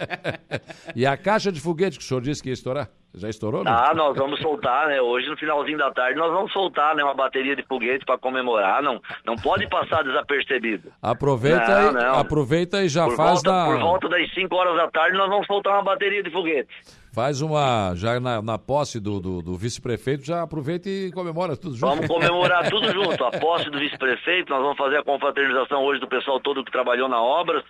[0.94, 2.90] e a caixa de foguete que o senhor disse que ia estourar?
[3.16, 3.62] Já estourou?
[3.62, 3.72] Não?
[3.72, 5.00] Ah, nós vamos soltar, né?
[5.00, 8.82] Hoje, no finalzinho da tarde, nós vamos soltar né, uma bateria de foguete para comemorar.
[8.82, 10.92] Não, não pode passar desapercebido.
[11.00, 12.18] Aproveita, não, e, não.
[12.18, 13.66] aproveita e já por faz volta, na...
[13.66, 16.68] Por volta das 5 horas da tarde, nós vamos soltar uma bateria de foguete.
[17.14, 21.76] Faz uma, já na, na posse do, do, do vice-prefeito, já aproveita e comemora tudo
[21.76, 21.94] junto.
[21.94, 23.24] Vamos comemorar tudo junto.
[23.24, 27.08] A posse do vice-prefeito, nós vamos fazer a confraternização hoje do pessoal todo que trabalhou
[27.08, 27.62] na obra,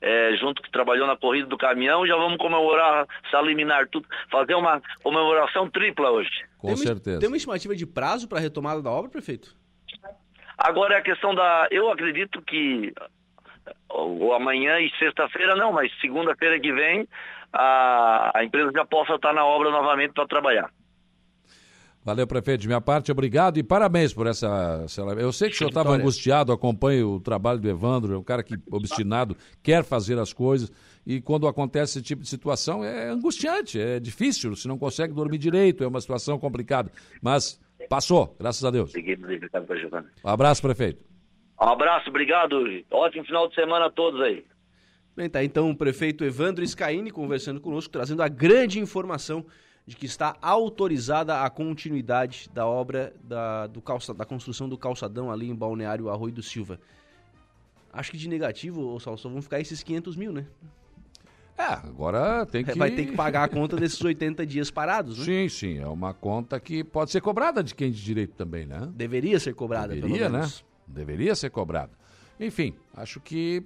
[0.00, 4.54] é, junto que trabalhou na corrida do caminhão, já vamos comemorar, se eliminar tudo, fazer
[4.54, 6.30] uma comemoração tripla hoje.
[6.58, 7.16] Com tem certeza.
[7.16, 9.56] Uma, tem uma estimativa de prazo para a retomada da obra, prefeito?
[10.56, 11.66] Agora é a questão da.
[11.72, 12.94] Eu acredito que
[13.88, 17.08] ou amanhã e sexta-feira não, mas segunda-feira que vem
[17.52, 20.70] a, a empresa já possa estar na obra novamente para trabalhar.
[22.04, 22.62] Valeu, prefeito.
[22.62, 24.84] De minha parte, obrigado e parabéns por essa.
[25.18, 28.42] Eu sei que o senhor estava angustiado, acompanha o trabalho do Evandro, é um cara
[28.42, 30.72] que, obstinado, quer fazer as coisas.
[31.06, 35.38] E quando acontece esse tipo de situação, é angustiante, é difícil, você não consegue dormir
[35.38, 36.90] direito, é uma situação complicada.
[37.22, 38.92] Mas passou, graças a Deus.
[40.24, 41.04] Um abraço, prefeito.
[41.60, 42.64] Um abraço, obrigado.
[42.90, 44.44] Ótimo final de semana a todos aí.
[45.14, 49.44] Bem, tá então o prefeito Evandro Scaini conversando conosco, trazendo a grande informação
[49.86, 55.30] de que está autorizada a continuidade da obra da, do calça, da construção do calçadão
[55.30, 56.80] ali em Balneário Arroio do Silva.
[57.92, 60.46] Acho que de negativo, ô Salso, vão ficar esses 500 mil, né?
[61.58, 62.76] É, agora tem que.
[62.78, 65.24] Vai ter que pagar a conta desses 80 dias parados, né?
[65.24, 65.78] Sim, sim.
[65.78, 68.88] É uma conta que pode ser cobrada de quem de direito também, né?
[68.94, 70.38] Deveria ser cobrada, Deveria, pelo né?
[70.38, 70.64] menos.
[70.86, 71.92] Deveria ser cobrada.
[72.40, 73.62] Enfim, acho que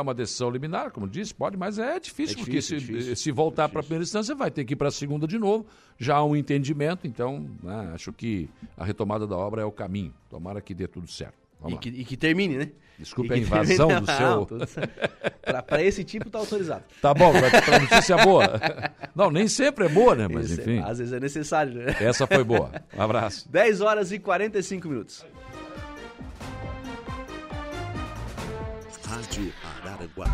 [0.00, 2.88] é uma decisão liminar, como disse, pode, mas é difícil, É porque difícil, se, é
[2.88, 3.16] difícil.
[3.16, 5.66] se voltar para a primeira instância, vai ter que ir para a segunda de novo.
[5.98, 10.12] Já há um entendimento, então né, acho que a retomada da obra é o caminho.
[10.28, 11.34] Tomara que dê tudo certo.
[11.66, 12.70] E que, e que termine, né?
[12.98, 14.06] Desculpe a invasão termine-
[14.46, 15.62] do Não, seu.
[15.66, 16.84] Pra esse tipo tá autorizado.
[17.00, 18.60] Tá bom, para notícia boa.
[19.16, 20.28] Não, nem sempre é boa, né?
[20.28, 21.96] Mas Esse- enfim, Às vezes é necessário, né?
[22.00, 22.70] essa foi boa.
[22.96, 23.48] Um abraço.
[23.50, 25.24] 10 horas e 45 minutos.
[29.34, 30.26] Rádio Araranguá.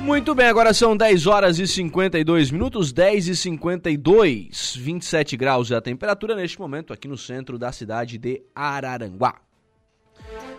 [0.00, 5.76] Muito bem, agora são 10 horas e 52 minutos, 10 e 52, 27 graus é
[5.76, 9.40] a temperatura neste momento aqui no centro da cidade de Araranguá.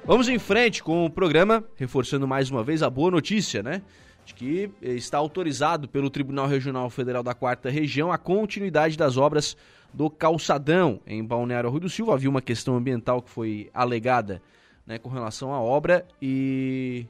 [0.05, 3.81] Vamos em frente com o programa, reforçando mais uma vez a boa notícia, né?
[4.25, 9.57] De que está autorizado pelo Tribunal Regional Federal da Quarta Região a continuidade das obras
[9.93, 12.13] do calçadão em Balneário Rui do Silva.
[12.13, 14.41] Havia uma questão ambiental que foi alegada
[14.87, 17.05] né, com relação à obra e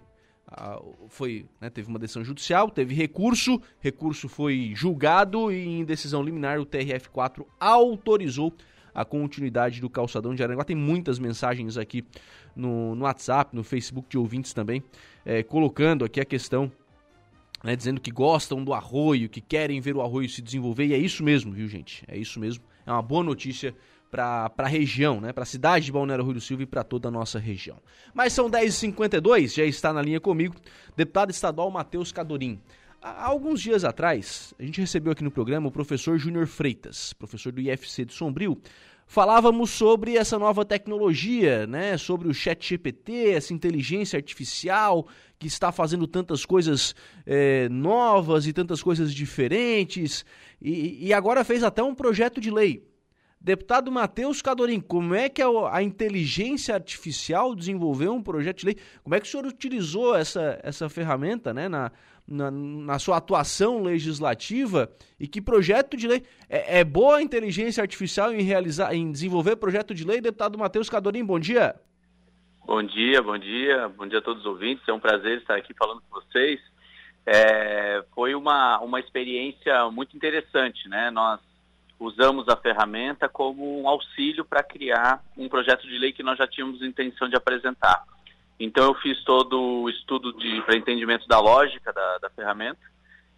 [1.08, 6.60] foi, né, teve uma decisão judicial, teve recurso, recurso foi julgado e em decisão liminar
[6.60, 8.54] o TRF4 autorizou
[8.94, 10.64] a continuidade do calçadão de Aranguá.
[10.64, 12.06] Tem muitas mensagens aqui
[12.56, 14.84] no, no WhatsApp, no Facebook de ouvintes também,
[15.26, 16.72] eh, colocando aqui a questão,
[17.64, 20.98] né, dizendo que gostam do arroio, que querem ver o arroio se desenvolver, e é
[20.98, 22.04] isso mesmo, viu gente?
[22.08, 23.74] É isso mesmo, é uma boa notícia
[24.12, 25.34] para a região, né?
[25.34, 27.78] para a cidade de Balneário Rui do Silva e para toda a nossa região.
[28.14, 30.56] Mas são 10h52, já está na linha comigo,
[30.96, 32.62] deputado estadual Matheus Cadorim.
[33.02, 37.52] Há alguns dias atrás, a gente recebeu aqui no programa o professor Júnior Freitas, professor
[37.52, 38.62] do IFC de Sombrio.
[39.06, 41.98] Falávamos sobre essa nova tecnologia, né?
[41.98, 46.96] Sobre o chat GPT, essa inteligência artificial que está fazendo tantas coisas
[47.26, 50.26] eh, novas e tantas coisas diferentes.
[50.62, 52.88] E, e agora fez até um projeto de lei.
[53.44, 58.78] Deputado Matheus Cadorim, como é que a, a inteligência artificial desenvolveu um projeto de lei?
[59.04, 61.92] Como é que o senhor utilizou essa, essa ferramenta né, na,
[62.28, 64.90] na, na sua atuação legislativa?
[65.20, 66.24] E que projeto de lei?
[66.50, 70.22] É, é boa a inteligência artificial em, realizar, em desenvolver projeto de lei?
[70.22, 71.76] Deputado Matheus Cadorim, bom dia.
[72.66, 74.88] Bom dia, bom dia, bom dia a todos os ouvintes.
[74.88, 76.62] É um prazer estar aqui falando com vocês.
[77.26, 81.12] É, foi uma, uma experiência muito interessante, né?
[81.12, 81.40] Nós
[82.00, 86.48] usamos a ferramenta como um auxílio para criar um projeto de lei que nós já
[86.48, 88.04] tínhamos intenção de apresentar.
[88.60, 90.34] Então eu fiz todo o estudo
[90.66, 92.80] para entendimento da lógica da, da ferramenta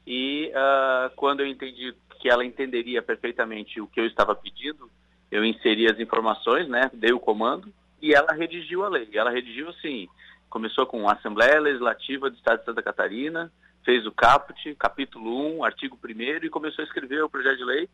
[0.06, 4.90] e uh, quando eu entendi que ela entenderia perfeitamente o que eu estava pedindo,
[5.32, 6.90] eu inseri as informações, né?
[6.94, 9.10] Dei o comando e ela redigiu a lei.
[9.14, 10.08] Ela redigiu assim,
[10.50, 13.52] começou com a Assembleia Legislativa do Estado de Santa Catarina,
[13.84, 17.90] fez o caput, capítulo 1, artigo 1 e começou a escrever o projeto de lei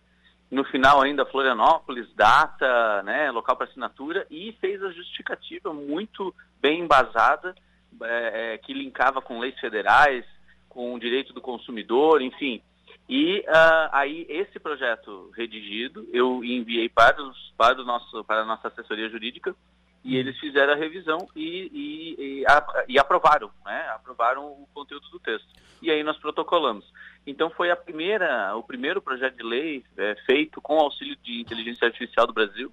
[0.51, 6.81] no final ainda Florianópolis, data, né, local para assinatura e fez a justificativa muito bem
[6.81, 7.55] embasada
[8.01, 10.25] é, que linkava com leis federais,
[10.67, 12.61] com o direito do consumidor, enfim.
[13.07, 18.45] E uh, aí esse projeto redigido eu enviei para, os, para, o nosso, para a
[18.45, 19.55] nossa assessoria jurídica
[20.03, 23.89] e eles fizeram a revisão e, e, e, a, e aprovaram, né?
[23.95, 25.47] Aprovaram o conteúdo do texto.
[25.81, 26.85] E aí nós protocolamos.
[27.26, 31.86] Então foi a primeira, o primeiro projeto de lei é, feito com auxílio de inteligência
[31.86, 32.72] artificial do Brasil.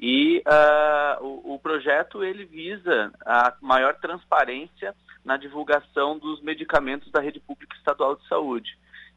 [0.00, 7.20] E uh, o, o, projeto ele visa a maior transparência na divulgação dos medicamentos da
[7.20, 8.76] rede pública estadual de saúde.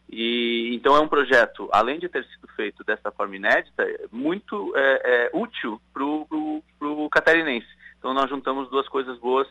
[0.09, 5.01] E então é um projeto, além de ter sido feito dessa forma inédita, muito é,
[5.03, 7.67] é, útil para o catarinense.
[7.97, 9.47] Então nós juntamos duas coisas boas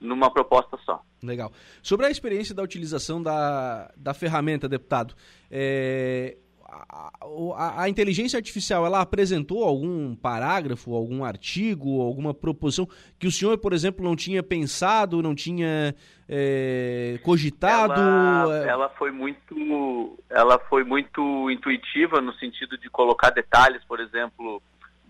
[0.00, 1.02] numa proposta só.
[1.22, 1.52] Legal.
[1.82, 5.14] Sobre a experiência da utilização da, da ferramenta, deputado,
[5.50, 6.36] é,
[6.68, 7.10] a,
[7.56, 12.86] a, a, inteligência artificial ela apresentou algum parágrafo, algum artigo, alguma proposição
[13.18, 15.94] que o senhor, por exemplo, não tinha pensado, não tinha
[16.28, 17.94] é, cogitado?
[17.94, 24.62] Ela, ela, foi muito, ela foi muito intuitiva no sentido de colocar detalhes, por exemplo,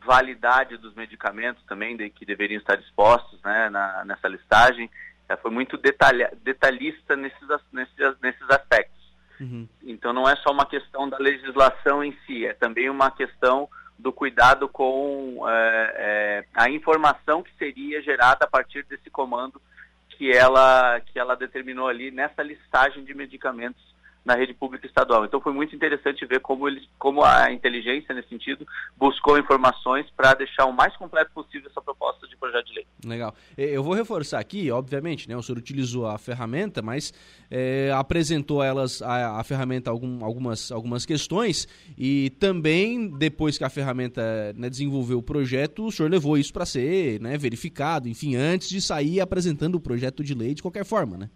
[0.09, 4.91] validade dos medicamentos também de, que deveriam estar dispostos né, na, nessa listagem.
[5.29, 8.97] Ela foi muito detalha, detalhista nesses, nesses, nesses aspectos.
[9.39, 9.69] Uhum.
[9.83, 14.11] Então não é só uma questão da legislação em si, é também uma questão do
[14.11, 19.61] cuidado com é, é, a informação que seria gerada a partir desse comando
[20.09, 23.83] que ela, que ela determinou ali nessa listagem de medicamentos
[24.29, 25.25] na rede pública estadual.
[25.25, 30.35] Então foi muito interessante ver como eles, como a inteligência nesse sentido buscou informações para
[30.35, 32.87] deixar o mais completo possível essa proposta de projeto de lei.
[33.07, 33.35] Legal.
[33.57, 35.35] Eu vou reforçar aqui, obviamente, né?
[35.35, 37.13] O senhor utilizou a ferramenta, mas
[37.51, 41.67] é, apresentou a elas a, a ferramenta algum, algumas, algumas questões
[41.97, 46.67] e também depois que a ferramenta né, desenvolveu o projeto, o senhor levou isso para
[46.67, 51.17] ser né, verificado, enfim, antes de sair apresentando o projeto de lei de qualquer forma,
[51.17, 51.31] né?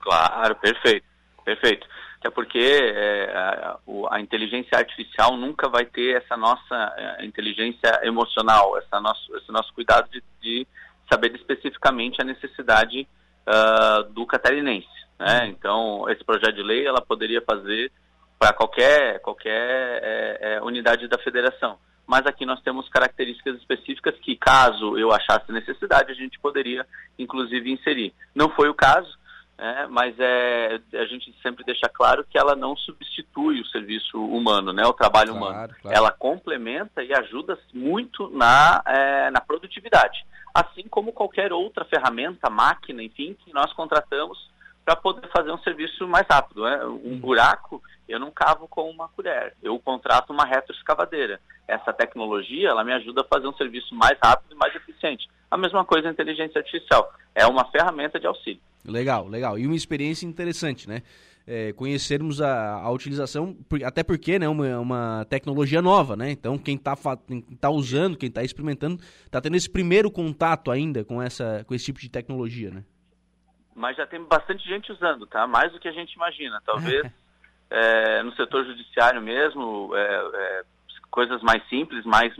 [0.00, 1.06] Claro, perfeito,
[1.44, 1.86] perfeito.
[2.24, 3.78] Até porque é, a,
[4.12, 9.74] a, inteligência artificial nunca vai ter essa nossa é, inteligência emocional, essa nosso, esse nosso
[9.74, 10.66] cuidado de, de
[11.06, 13.06] saber especificamente a necessidade
[13.46, 14.88] uh, do catarinense.
[15.18, 15.48] Né?
[15.48, 17.92] Então, esse projeto de lei ela poderia fazer
[18.38, 21.78] para qualquer, qualquer é, é, unidade da federação.
[22.06, 26.86] Mas aqui nós temos características específicas que, caso eu achasse necessidade, a gente poderia,
[27.18, 28.14] inclusive, inserir.
[28.34, 29.14] Não foi o caso,
[29.56, 34.72] é, mas é, a gente sempre deixa claro que ela não substitui o serviço humano,
[34.72, 35.74] né, o trabalho claro, humano.
[35.80, 35.96] Claro.
[35.96, 43.02] Ela complementa e ajuda muito na, é, na produtividade, assim como qualquer outra ferramenta, máquina,
[43.02, 44.52] enfim, que nós contratamos
[44.84, 46.64] para poder fazer um serviço mais rápido.
[46.64, 46.84] Né?
[46.84, 47.18] Um uhum.
[47.18, 51.40] buraco eu não cavo com uma colher, eu contrato uma retroescavadeira.
[51.66, 55.26] Essa tecnologia ela me ajuda a fazer um serviço mais rápido e mais eficiente.
[55.54, 58.60] A mesma coisa a inteligência artificial, é uma ferramenta de auxílio.
[58.84, 59.56] Legal, legal.
[59.56, 61.00] E uma experiência interessante, né?
[61.46, 66.32] É, conhecermos a, a, utilização, até porque né, uma, uma tecnologia nova, né?
[66.32, 66.96] Então quem está
[67.60, 71.84] tá usando, quem está experimentando, está tendo esse primeiro contato ainda com, essa, com esse
[71.84, 72.84] tipo de tecnologia, né?
[73.76, 75.46] Mas já tem bastante gente usando, tá?
[75.46, 76.60] Mais do que a gente imagina.
[76.66, 77.08] Talvez
[77.70, 80.62] é, no setor judiciário mesmo, é, é
[81.14, 82.34] coisas mais simples, mais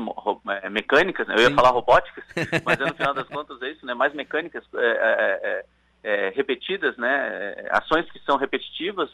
[0.64, 1.36] é, mecânicas, né?
[1.38, 2.24] eu ia falar robóticas,
[2.66, 3.94] mas no final das contas é isso, né?
[3.94, 5.64] mais mecânicas, é,
[6.02, 7.54] é, repetidas, né?
[7.70, 9.08] ações que são repetitivas,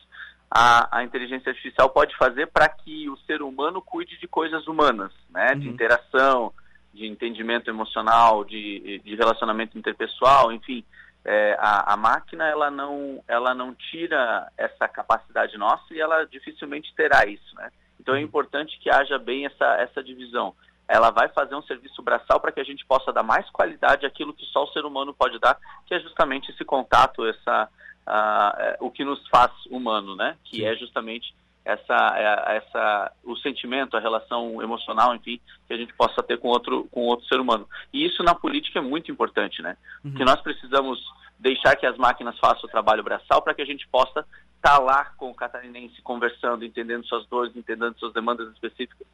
[0.51, 5.13] a, a inteligência artificial pode fazer para que o ser humano cuide de coisas humanas,
[5.29, 5.55] né?
[5.55, 5.75] de uhum.
[5.75, 6.55] interação,
[6.95, 10.83] de entendimento emocional, de, de relacionamento interpessoal, enfim,
[11.23, 16.95] é, a, a, máquina ela não, ela não tira essa capacidade nossa e ela dificilmente
[16.97, 17.71] terá isso, né?
[18.01, 20.55] Então é importante que haja bem essa, essa divisão.
[20.89, 24.35] Ela vai fazer um serviço braçal para que a gente possa dar mais qualidade àquilo
[24.35, 27.69] que só o ser humano pode dar, que é justamente esse contato, essa,
[28.09, 30.37] uh, o que nos faz humano, né?
[30.43, 30.65] Que Sim.
[30.65, 31.33] é justamente
[31.65, 36.49] essa, é, essa, o sentimento, a relação emocional, enfim, que a gente possa ter com
[36.49, 37.69] outro, com outro ser humano.
[37.93, 39.77] E isso na política é muito importante, né?
[40.05, 40.15] Uhum.
[40.15, 40.99] Que nós precisamos
[41.41, 44.21] deixar que as máquinas façam o trabalho braçal para que a gente possa
[44.57, 49.07] estar tá lá com o catarinense conversando, entendendo suas dores, entendendo suas demandas específicas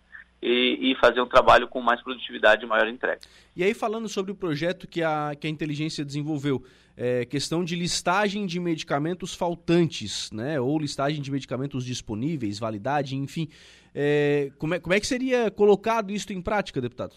[0.42, 3.20] e, e, fazer um trabalho com mais produtividade e maior entrega.
[3.54, 6.62] E aí, falando sobre o projeto que a, que a inteligência desenvolveu,
[6.96, 10.60] é, questão de listagem de medicamentos faltantes, né?
[10.60, 13.48] Ou listagem de medicamentos disponíveis, validade, enfim.
[13.94, 17.16] É, como, é, como é que seria colocado isso em prática, deputado?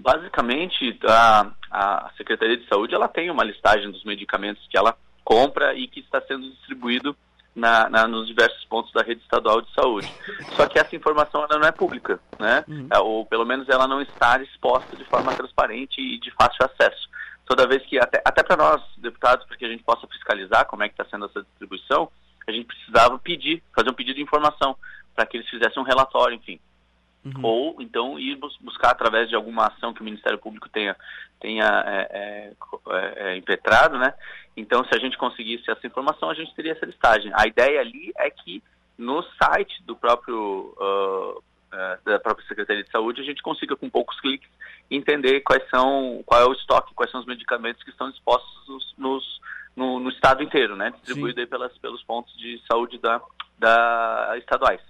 [0.00, 5.74] Basicamente, a, a Secretaria de Saúde ela tem uma listagem dos medicamentos que ela compra
[5.74, 7.14] e que está sendo distribuído
[7.54, 10.10] na, na, nos diversos pontos da rede estadual de saúde.
[10.56, 12.64] Só que essa informação ela não é pública, né?
[12.66, 12.88] Uhum.
[12.90, 17.08] É, ou pelo menos ela não está exposta de forma transparente e de fácil acesso.
[17.44, 20.82] Toda vez que, até, até para nós, deputados, para que a gente possa fiscalizar como
[20.82, 22.10] é que está sendo essa distribuição,
[22.48, 24.76] a gente precisava pedir, fazer um pedido de informação
[25.14, 26.58] para que eles fizessem um relatório, enfim.
[27.24, 27.40] Uhum.
[27.42, 30.96] Ou então ir buscar através de alguma ação que o Ministério Público tenha,
[31.38, 32.52] tenha é, é,
[32.88, 34.14] é, é, impetrado, né?
[34.56, 37.30] Então, se a gente conseguisse essa informação, a gente teria essa listagem.
[37.34, 38.62] A ideia ali é que
[38.96, 41.42] no site do próprio uh,
[42.04, 44.50] da própria Secretaria de Saúde a gente consiga com poucos cliques
[44.90, 49.40] entender quais são qual é o estoque, quais são os medicamentos que estão expostos nos,
[49.76, 50.90] no, no estado inteiro, né?
[50.90, 53.20] Distribuído aí pelas, pelos pontos de saúde da,
[53.58, 54.80] da estaduais.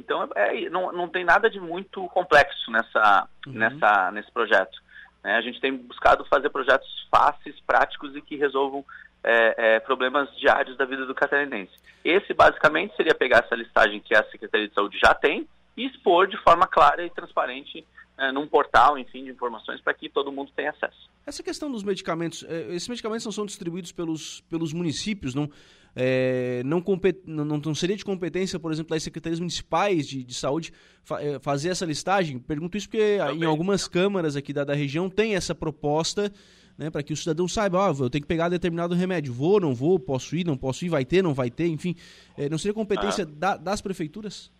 [0.00, 3.52] Então, é, não, não tem nada de muito complexo nessa, uhum.
[3.52, 4.78] nessa, nesse projeto.
[5.22, 5.36] Né?
[5.36, 8.84] A gente tem buscado fazer projetos fáceis, práticos e que resolvam
[9.22, 11.72] é, é, problemas diários da vida do catarinense.
[12.02, 15.46] Esse, basicamente, seria pegar essa listagem que a Secretaria de Saúde já tem
[15.76, 17.86] e expor de forma clara e transparente
[18.18, 21.10] é, num portal, enfim, de informações para que todo mundo tenha acesso.
[21.26, 25.50] Essa questão dos medicamentos, é, esses medicamentos não são distribuídos pelos, pelos municípios, não,
[25.94, 26.82] é, não,
[27.26, 30.72] não, não, seria de competência, por exemplo, das secretarias municipais de, de saúde
[31.02, 32.38] fa é, fazer essa listagem?
[32.38, 33.42] Pergunto isso porque Também.
[33.42, 36.32] em algumas câmaras aqui da, da região tem essa proposta
[36.80, 39.74] né, para que o cidadão saiba, ah, eu tenho que pegar determinado remédio, vou, não
[39.74, 41.94] vou, posso ir, não posso ir, vai ter, não vai ter, enfim.
[42.38, 43.28] É, não seria competência ah.
[43.30, 44.50] da, das prefeituras?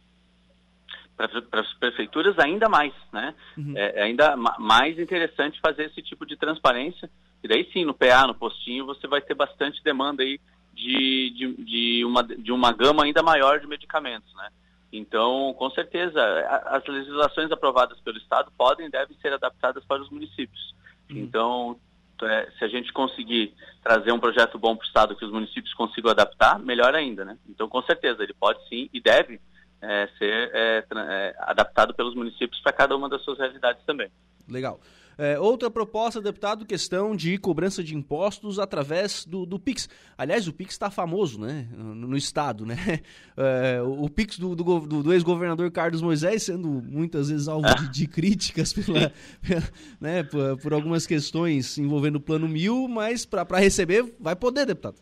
[1.17, 3.35] Para as prefeituras ainda mais, né?
[3.57, 3.73] Uhum.
[3.77, 7.11] É, é ainda mais interessante fazer esse tipo de transparência,
[7.43, 10.39] e daí sim, no PA, no postinho, você vai ter bastante demanda aí
[10.73, 14.49] de, de, de, uma, de uma gama ainda maior de medicamentos, né?
[14.93, 16.21] Então, com certeza,
[16.67, 20.75] as legislações aprovadas pelo Estado podem e devem ser adaptadas para os municípios.
[21.09, 21.19] Uhum.
[21.19, 21.81] Então,
[22.23, 25.73] é, se a gente conseguir trazer um projeto bom para o Estado que os municípios
[25.75, 27.39] consigam adaptar, melhor ainda, né?
[27.49, 29.41] Então, com certeza, ele pode sim e deve
[29.81, 34.11] é, ser é, é adaptado pelos municípios para cada uma das suas realidades também.
[34.49, 34.81] Legal.
[35.23, 39.87] É, outra proposta, deputado, questão de cobrança de impostos através do, do Pix.
[40.17, 41.69] Aliás, o Pix está famoso, né?
[41.77, 42.77] No, no estado, né?
[43.37, 48.07] É, o, Pix do, do, do ex-governador Carlos Moisés sendo muitas vezes alvo de, de
[48.09, 49.11] críticas pela,
[49.41, 49.63] pela,
[49.99, 54.97] né, por, por, algumas questões envolvendo o Plano Mil, mas para receber vai poder, deputado.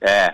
[0.00, 0.32] É,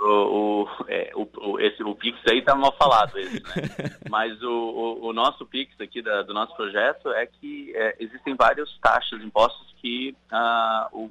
[0.00, 3.98] o, o, é, o, esse, o Pix aí tá mal falado, esse, né?
[4.08, 8.34] Mas o, o, o, nosso Pix aqui da, do nosso projeto é que é, existem
[8.34, 11.10] várias taxas, impostos que ah, o,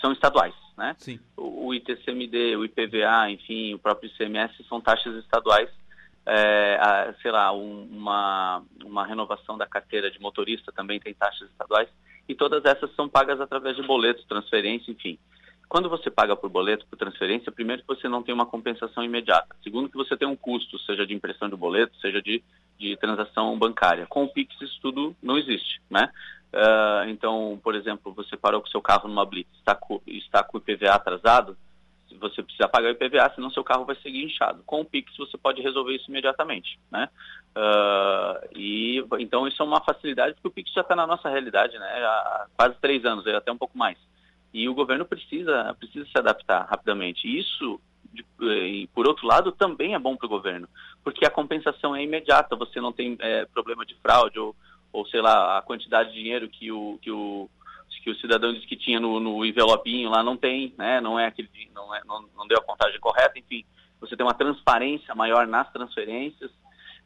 [0.00, 0.94] são estaduais, né?
[0.98, 1.20] Sim.
[1.36, 5.68] O, ITCMD, o IPVA, enfim, o próprio ICMS são taxas estaduais.
[6.26, 11.50] É, a, sei lá, um, uma, uma renovação da carteira de motorista também tem taxas
[11.50, 11.88] estaduais.
[12.28, 15.18] E todas essas são pagas através de boletos, transferência, enfim.
[15.70, 19.54] Quando você paga por boleto, por transferência, primeiro que você não tem uma compensação imediata.
[19.62, 22.42] Segundo que você tem um custo, seja de impressão de boleto, seja de,
[22.76, 24.04] de transação bancária.
[24.08, 26.10] Com o Pix isso tudo não existe, né?
[26.52, 30.58] Uh, então, por exemplo, você parou com seu carro numa blitz, está com, está com
[30.58, 31.56] o IPVA atrasado,
[32.18, 34.64] você precisa pagar o IPVA, senão seu carro vai seguir inchado.
[34.66, 37.08] Com o Pix você pode resolver isso imediatamente, né?
[37.56, 41.78] Uh, e então isso é uma facilidade porque o Pix já está na nossa realidade,
[41.78, 41.86] né?
[41.86, 43.96] Há quase três anos, até um pouco mais.
[44.52, 47.26] E o governo precisa, precisa se adaptar rapidamente.
[47.26, 47.80] Isso,
[48.12, 50.68] de, e por outro lado, também é bom para o governo,
[51.04, 54.56] porque a compensação é imediata, você não tem é, problema de fraude ou,
[54.92, 57.48] ou, sei lá, a quantidade de dinheiro que o, que o,
[58.02, 61.00] que o cidadão disse que tinha no, no envelopinho lá não tem, né?
[61.00, 63.64] não é aquele, não, é, não, não deu a contagem correta, enfim,
[64.00, 66.50] você tem uma transparência maior nas transferências,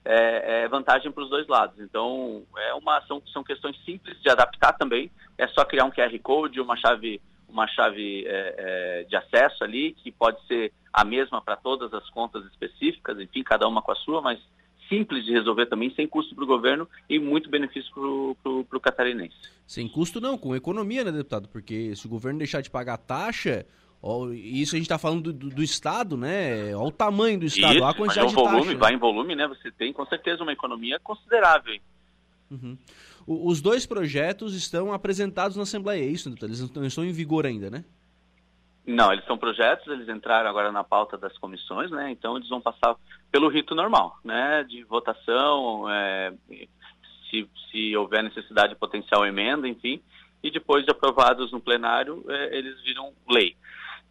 [0.05, 1.79] é, é, vantagem para os dois lados.
[1.81, 5.11] Então, é uma, são, são questões simples de adaptar também.
[5.37, 7.21] É só criar um QR Code, uma chave
[7.55, 12.09] uma chave é, é, de acesso ali, que pode ser a mesma para todas as
[12.11, 14.41] contas específicas, enfim, cada uma com a sua, mas
[14.89, 17.91] simples de resolver também, sem custo para o governo e muito benefício
[18.43, 19.37] para o catarinense.
[19.67, 21.49] Sem custo não, com economia, né, deputado?
[21.49, 23.65] Porque se o governo deixar de pagar taxa,
[24.03, 26.75] ó, isso a gente está falando do, do, Estado, né?
[26.75, 28.97] Olha o tamanho do Estado, isso, a quantidade é um volume, taxa, vai né?
[28.97, 29.49] em volume, né?
[29.49, 31.79] Você tem com certeza uma economia considerável.
[32.51, 32.77] Uhum.
[33.27, 36.35] O, os dois projetos estão apresentados na Assembleia, é isso?
[36.43, 37.85] Eles não estão em vigor ainda, né?
[38.87, 42.11] Não, eles são projetos, eles entraram agora na pauta das comissões, né?
[42.11, 42.95] Então eles vão passar
[43.31, 44.63] pelo rito normal, né?
[44.65, 46.35] De votação, é,
[47.31, 50.03] se, se houver necessidade de potencial emenda, enfim,
[50.43, 53.57] e depois de aprovados no plenário, é, eles viram lei.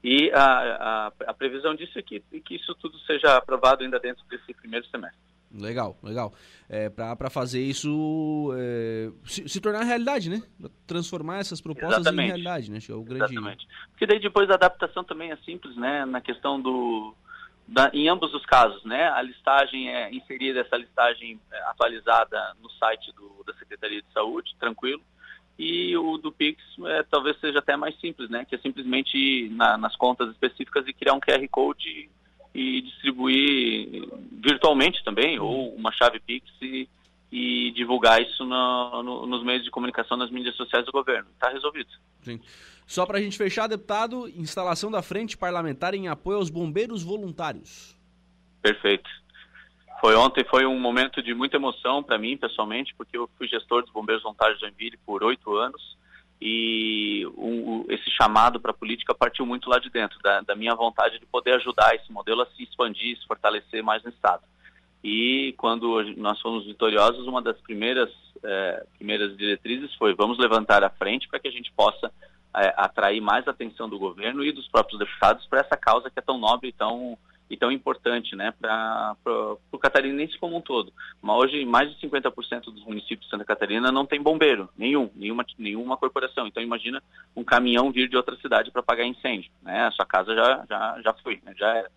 [0.04, 4.26] E a, a, a, previsão disso é que, que isso tudo seja aprovado ainda dentro
[4.26, 5.33] desse primeiro semestre.
[5.54, 6.34] Legal, legal.
[6.68, 10.42] É, para fazer isso é, se, se, tornar realidade, né?
[10.88, 12.26] Transformar essas propostas Exatamente.
[12.26, 12.78] em realidade, né?
[12.78, 13.26] Acho que é o grande...
[13.26, 13.68] Exatamente.
[13.92, 16.06] Porque daí depois a adaptação também é simples, né?
[16.06, 17.14] Na questão do...
[17.68, 19.10] Da, em ambos os casos, né?
[19.10, 24.56] A listagem é inserida, essa listagem é, atualizada no site do, da Secretaria de Saúde,
[24.60, 25.02] tranquilo.
[25.58, 28.44] E o do Pix é, talvez seja até mais simples, né?
[28.44, 32.10] Que é simplesmente ir na, nas contas específicas e criar um QR Code
[32.54, 36.88] e distribuir virtualmente também, ou uma chave Pix e,
[37.32, 41.28] e divulgar isso no, no, nos meios de comunicação, nas mídias sociais do governo.
[41.34, 41.90] Está resolvido.
[42.22, 42.40] Sim.
[42.86, 47.98] Só para a gente fechar, deputado, instalação da frente parlamentar em apoio aos bombeiros voluntários.
[48.62, 49.10] Perfeito.
[50.00, 53.82] Foi ontem, foi um momento de muita emoção para mim, pessoalmente, porque eu fui gestor
[53.82, 55.98] dos bombeiros voluntários de Joinville por oito anos
[56.46, 57.26] e
[57.88, 61.26] esse chamado para a política partiu muito lá de dentro, da, da, minha vontade de
[61.26, 64.44] poder ajudar esse modelo a se expandir, se fortalecer mais no Estado.
[65.02, 68.10] E quando nós fomos vitoriosos, uma das primeiras,
[68.44, 72.12] é, primeiras diretrizes foi vamos levantar a frente para que a gente possa
[72.58, 76.22] é, atrair mais atenção do governo e dos próprios deputados para essa causa que é
[76.22, 77.18] tão nobre e tão
[77.50, 79.16] e tão importante né, para
[79.72, 80.92] o catarinense como um todo.
[81.22, 85.46] Mas hoje, mais de 50% dos municípios de Santa Catarina não tem bombeiro, nenhum, nenhuma,
[85.58, 86.48] nenhuma corporação.
[86.48, 87.02] Então, imagina
[87.36, 89.52] um caminhão vir de outra cidade para pagar incêndio.
[89.62, 89.86] Né?
[89.86, 91.54] A sua casa já, já, já foi, né?
[91.58, 91.92] já era.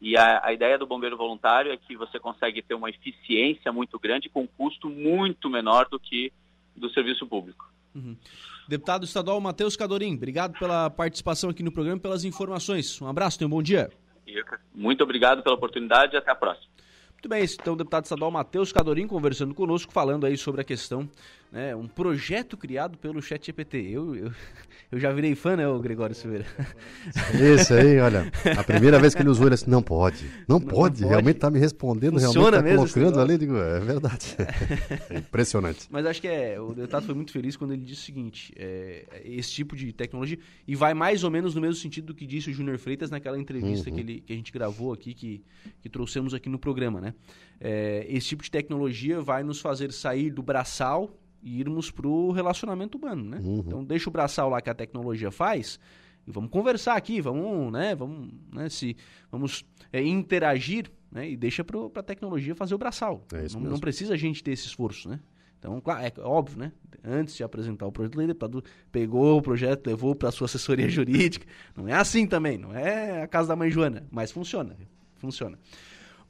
[0.00, 3.98] E a, a, ideia do bombeiro voluntário é que você consegue ter uma eficiência muito
[3.98, 6.32] grande com um custo muito menor do que
[6.74, 7.70] do serviço público.
[7.94, 8.16] Uhum.
[8.66, 13.00] Deputado estadual Matheus Cadorim, obrigado pela participação aqui no programa e pelas informações.
[13.02, 13.90] Um abraço, tenha um bom dia.
[14.74, 16.70] Muito obrigado pela oportunidade e até a próxima.
[17.12, 21.06] Muito bem, então o deputado estadual Matheus Cadorim conversando conosco, falando aí sobre a questão
[21.52, 23.88] né, um projeto criado pelo ChatGPT.
[23.90, 24.32] Eu, eu,
[24.92, 26.46] eu já virei fã, né, o Gregório Silveira?
[27.34, 30.60] Esse aí, olha, a primeira vez que ele usou, ele disse, não pode, não, não
[30.60, 34.36] pode, realmente está me respondendo, Funciona realmente está colocando ali, digo, é verdade.
[35.10, 35.88] É impressionante.
[35.90, 39.22] Mas acho que é, o Tato foi muito feliz quando ele disse o seguinte, é,
[39.24, 42.50] esse tipo de tecnologia, e vai mais ou menos no mesmo sentido do que disse
[42.50, 43.96] o Júnior Freitas naquela entrevista uhum.
[43.96, 45.42] que, ele, que a gente gravou aqui, que,
[45.80, 47.14] que trouxemos aqui no programa, né?
[47.60, 51.10] É, esse tipo de tecnologia vai nos fazer sair do braçal
[51.42, 53.38] e irmos para o relacionamento humano, né?
[53.42, 53.58] Uhum.
[53.66, 55.78] Então deixa o braçal lá que a tecnologia faz
[56.26, 57.94] e vamos conversar aqui, vamos, né?
[57.94, 58.68] Vamos, né?
[58.68, 58.96] Se
[59.30, 61.28] vamos é, interagir, né?
[61.28, 63.24] E deixa para a tecnologia fazer o braçal.
[63.32, 65.20] É não, não, precisa a gente ter esse esforço, né?
[65.58, 66.72] Então, claro, é óbvio, né?
[67.04, 70.88] Antes de apresentar o projeto, o deputado pegou o projeto, levou para a sua assessoria
[70.90, 71.46] jurídica.
[71.76, 74.76] Não é assim também, não é a casa da mãe Joana, mas funciona,
[75.16, 75.58] funciona.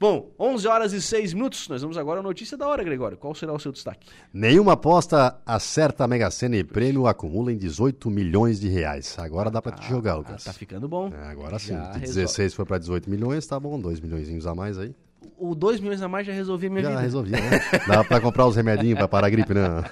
[0.01, 1.67] Bom, 11 horas e 6 minutos.
[1.67, 3.15] Nós vamos agora à notícia da hora, Gregório.
[3.15, 4.07] Qual será o seu destaque?
[4.33, 9.19] Nenhuma aposta acerta a Mega Sena e prêmio acumula em 18 milhões de reais.
[9.19, 10.43] Agora dá para te jogar, Lucas.
[10.43, 11.11] Tá ficando bom.
[11.13, 11.73] É, agora sim.
[11.73, 12.55] Já de 16 resolve.
[12.55, 13.79] foi para 18 milhões, tá bom.
[13.79, 14.95] 2 milhões a mais aí.
[15.37, 16.99] O 2 milhões a mais já resolvia minha já vida.
[16.99, 17.59] Já resolvia, né?
[17.87, 19.83] Dava para comprar os remedinhos para parar a gripe, né?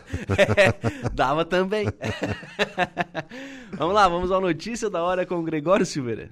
[0.57, 1.85] É, dava também.
[3.77, 6.31] vamos lá, vamos à notícia da hora com o Gregório Silveira.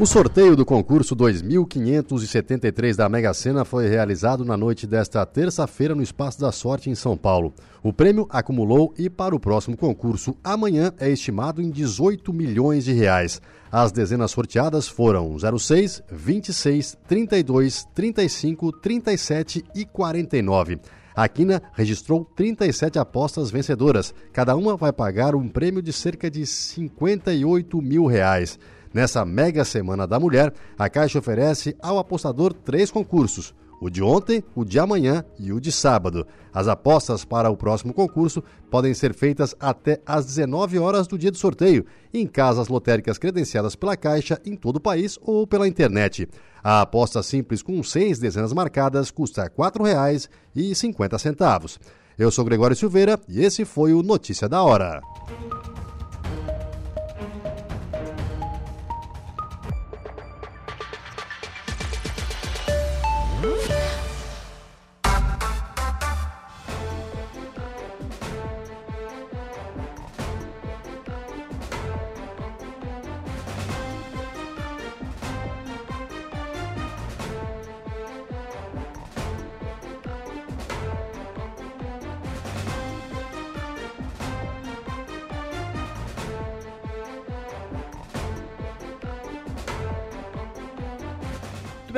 [0.00, 6.04] O sorteio do concurso 2573 da Mega Sena foi realizado na noite desta terça-feira no
[6.04, 7.52] Espaço da Sorte em São Paulo.
[7.82, 12.92] O prêmio acumulou e para o próximo concurso amanhã é estimado em 18 milhões de
[12.92, 13.42] reais.
[13.72, 20.78] As dezenas sorteadas foram 06, 26, 32, 35, 37 e 49.
[21.12, 24.14] A Quina registrou 37 apostas vencedoras.
[24.32, 28.56] Cada uma vai pagar um prêmio de cerca de 58 mil reais.
[28.92, 34.42] Nessa mega semana da mulher, a Caixa oferece ao apostador três concursos: o de ontem,
[34.54, 36.26] o de amanhã e o de sábado.
[36.52, 41.30] As apostas para o próximo concurso podem ser feitas até às 19 horas do dia
[41.30, 46.28] do sorteio, em casas lotéricas credenciadas pela Caixa em todo o país ou pela internet.
[46.62, 51.78] A aposta simples com seis dezenas marcadas custa R$ 4,50.
[52.18, 55.00] Eu sou Gregório Silveira e esse foi o Notícia da Hora.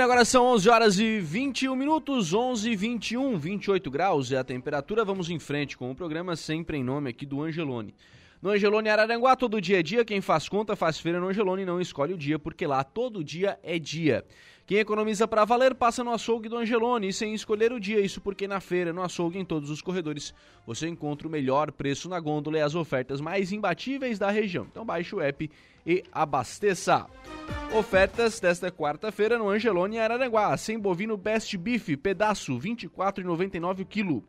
[0.00, 4.44] Bem, agora são 11 horas e 21 minutos, 11 e 21, 28 graus é a
[4.44, 5.04] temperatura.
[5.04, 7.94] Vamos em frente com o programa sempre em nome aqui do Angelone.
[8.40, 10.02] No Angelone Araranguá, todo dia é dia.
[10.02, 13.58] Quem faz conta faz feira no Angelone não escolhe o dia, porque lá todo dia
[13.62, 14.24] é dia.
[14.70, 17.98] Quem economiza para valer passa no açougue do Angelone sem escolher o dia.
[17.98, 20.32] Isso porque na feira, no açougue, em todos os corredores,
[20.64, 24.64] você encontra o melhor preço na gôndola e as ofertas mais imbatíveis da região.
[24.70, 25.50] Então baixe o app
[25.84, 27.04] e abasteça.
[27.76, 30.56] Ofertas desta quarta-feira no Angelone Araranguá.
[30.56, 34.24] Sem bovino Best Beef, pedaço, R$ 24,99 o quilo.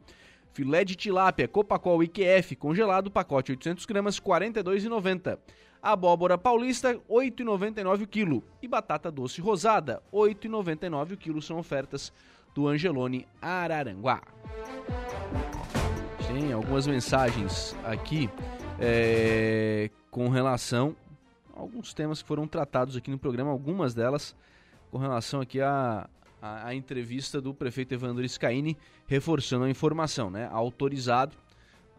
[0.53, 5.37] Filé de tilápia Copacol IQF congelado, pacote 800 gramas, R$ 42,90.
[5.81, 8.43] Abóbora paulista, R$ 8,99 o quilo.
[8.61, 11.41] E batata doce rosada, R$ 8,99 o quilo.
[11.41, 12.13] São ofertas
[12.53, 14.21] do Angelone Araranguá.
[16.27, 18.29] Tem algumas mensagens aqui
[18.79, 20.95] é, com relação
[21.61, 24.35] alguns temas que foram tratados aqui no programa, algumas delas
[24.89, 26.09] com relação aqui à,
[26.41, 28.77] à entrevista do prefeito Evandro Scaini,
[29.07, 30.49] reforçando a informação, né?
[30.51, 31.35] Autorizado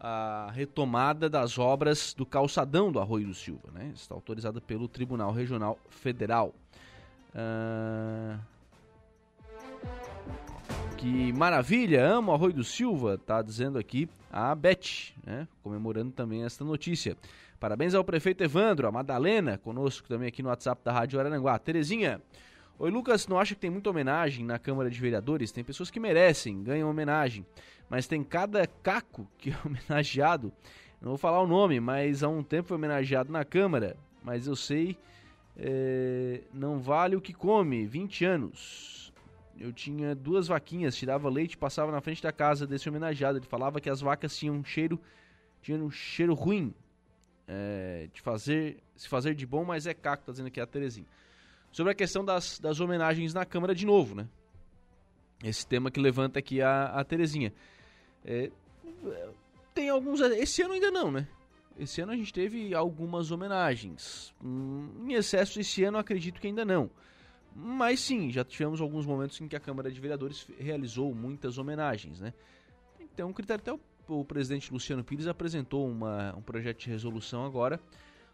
[0.05, 3.93] a retomada das obras do calçadão do Arroio do Silva, né?
[3.95, 6.53] Está autorizada pelo Tribunal Regional Federal.
[7.33, 8.37] Uh...
[10.97, 15.47] Que maravilha, amo Arroio do Silva, tá dizendo aqui a Beth, né?
[15.63, 17.17] Comemorando também esta notícia.
[17.61, 21.57] Parabéns ao prefeito Evandro, a Madalena, conosco também aqui no WhatsApp da Rádio Araranguá.
[21.61, 22.21] Terezinha,
[22.83, 25.53] oi Lucas, não acha que tem muita homenagem na Câmara de Vereadores?
[25.53, 27.47] Tem pessoas que merecem, ganham homenagem,
[27.89, 30.53] mas tem cada caco que é homenageado.
[31.01, 34.57] Não vou falar o nome, mas há um tempo foi homenageado na Câmara, mas eu
[34.57, 34.99] sei
[35.57, 39.13] É, não vale o que come, 20 anos.
[39.61, 43.39] Eu tinha duas vaquinhas, tirava leite, passava na frente da casa desse homenageado.
[43.39, 44.99] Ele falava que as vacas tinham um cheiro,
[45.61, 46.75] tinham um cheiro ruim
[47.47, 51.07] é, de fazer, se fazer de bom, mas é caco, tá dizendo aqui a Terezinha.
[51.73, 54.29] Sobre a questão das, das homenagens na Câmara de novo, né?
[55.43, 57.53] Esse tema que levanta aqui a, a Terezinha.
[58.25, 58.51] É,
[59.75, 60.21] tem alguns.
[60.21, 61.27] Esse ano ainda não, né?
[61.79, 64.35] Esse ano a gente teve algumas homenagens.
[64.45, 66.91] Hum, em excesso, esse ano acredito que ainda não.
[67.57, 72.21] Mas sim, já tivemos alguns momentos em que a Câmara de Vereadores realizou muitas homenagens,
[72.21, 72.35] né?
[73.01, 73.81] Então, um critério até o,
[74.21, 77.81] o presidente Luciano Pires apresentou uma, um projeto de resolução agora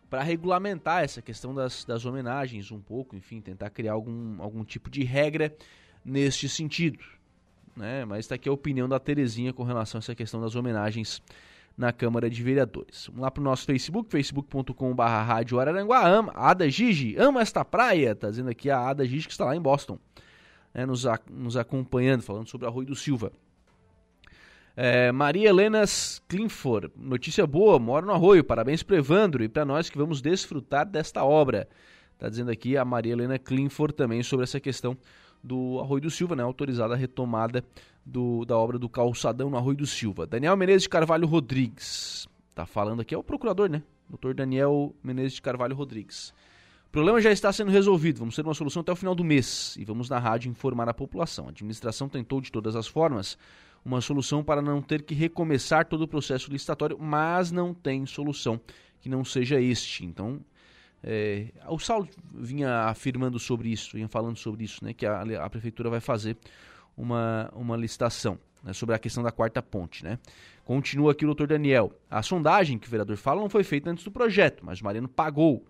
[0.08, 4.90] para regulamentar essa questão das, das homenagens um pouco, enfim, tentar criar algum, algum tipo
[4.90, 5.54] de regra
[6.04, 6.98] neste sentido.
[7.76, 8.04] Né?
[8.04, 11.22] Mas está aqui a opinião da Terezinha com relação a essa questão das homenagens
[11.76, 13.06] na Câmara de Vereadores.
[13.06, 16.04] Vamos lá para o nosso Facebook, facebook.com.br Rádio Araranguá.
[16.04, 19.54] Ama, Ada Gigi, ama esta praia, tá dizendo aqui a Ada Gigi que está lá
[19.54, 19.96] em Boston,
[20.74, 23.30] né, nos, a, nos acompanhando, falando sobre Arroio do Silva.
[24.80, 25.82] É, Maria Helena
[26.28, 30.86] Klinfor, notícia boa, mora no Arroio, parabéns para Evandro e para nós que vamos desfrutar
[30.86, 31.68] desta obra.
[32.16, 34.96] Tá dizendo aqui a Maria Helena Klinfor também sobre essa questão
[35.42, 37.64] do Arroio do Silva, né, autorizada a retomada
[38.06, 40.28] do, da obra do calçadão no Arroio do Silva.
[40.28, 42.28] Daniel Menezes de Carvalho Rodrigues.
[42.54, 43.82] Tá falando aqui, é o procurador, né?
[44.08, 46.32] Doutor Daniel Menezes de Carvalho Rodrigues.
[46.86, 49.76] O problema já está sendo resolvido, vamos ter uma solução até o final do mês
[49.76, 51.46] e vamos na rádio informar a população.
[51.46, 53.36] A administração tentou de todas as formas
[53.88, 58.60] uma solução para não ter que recomeçar todo o processo licitatório, mas não tem solução
[59.00, 60.04] que não seja este.
[60.04, 60.40] Então,
[61.02, 65.48] é, o Saulo vinha afirmando sobre isso, vinha falando sobre isso, né, que a, a
[65.48, 66.36] prefeitura vai fazer
[66.96, 70.04] uma, uma licitação né, sobre a questão da quarta ponte.
[70.04, 70.18] Né.
[70.66, 71.90] Continua aqui o doutor Daniel.
[72.10, 75.08] A sondagem que o vereador fala não foi feita antes do projeto, mas o Mariano
[75.08, 75.64] pagou.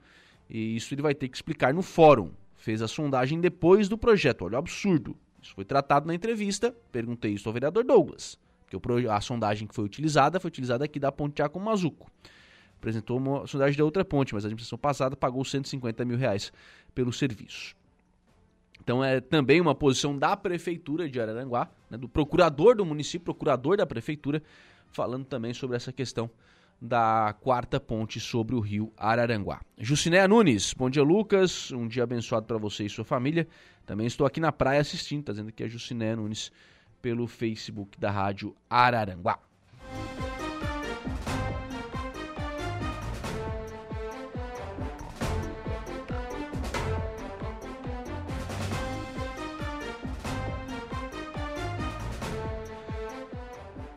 [0.50, 2.32] E isso ele vai ter que explicar no fórum.
[2.56, 4.42] Fez a sondagem depois do projeto.
[4.42, 5.16] Olha o absurdo.
[5.48, 6.74] Isso foi tratado na entrevista.
[6.92, 8.38] Perguntei isso ao vereador Douglas.
[8.70, 12.10] Porque a sondagem que foi utilizada foi utilizada aqui da Ponte Tiago Mazuco.
[12.76, 16.52] Apresentou uma sondagem da outra ponte, mas a administração passada pagou 150 mil reais
[16.94, 17.74] pelo serviço.
[18.78, 23.78] Então é também uma posição da Prefeitura de Araranguá, né, do procurador do município, procurador
[23.78, 24.42] da Prefeitura,
[24.92, 26.30] falando também sobre essa questão
[26.80, 29.60] da quarta ponte sobre o rio Araranguá.
[29.78, 33.48] Jucinéia Nunes, bom dia Lucas, um dia abençoado para você e sua família.
[33.88, 36.52] Também estou aqui na praia assistindo, tá dizendo que é Jucinéia Nunes
[37.00, 39.38] pelo Facebook da Rádio Araranguá.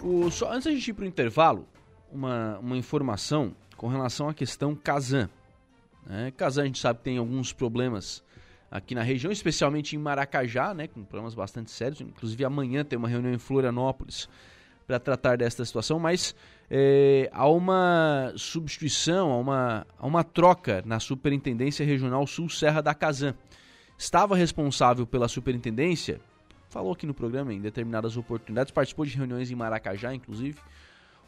[0.01, 1.67] O, só, antes da gente ir para o intervalo,
[2.09, 5.29] uma, uma informação com relação à questão Kazan.
[6.05, 6.31] Né?
[6.31, 8.23] Kazan a gente sabe que tem alguns problemas
[8.72, 12.01] aqui na região, especialmente em Maracajá, né, com problemas bastante sérios.
[12.01, 14.30] Inclusive amanhã tem uma reunião em Florianópolis
[14.88, 16.34] para tratar desta situação, mas
[16.69, 22.93] é, há uma substituição, há uma, há uma troca na Superintendência Regional Sul Serra da
[22.93, 23.36] Kazan.
[23.97, 26.19] Estava responsável pela superintendência
[26.72, 30.57] falou aqui no programa em determinadas oportunidades, participou de reuniões em Maracajá, inclusive,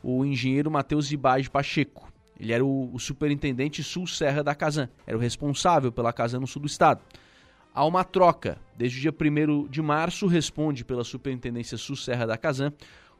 [0.01, 2.11] o engenheiro Matheus Ibage Pacheco.
[2.39, 6.61] Ele era o, o superintendente sul-serra da Casan, era o responsável pela Casan no sul
[6.61, 7.01] do estado.
[7.73, 8.59] Há uma troca.
[8.77, 12.71] Desde o dia 1 de março, responde pela Superintendência Sul-Serra da Casan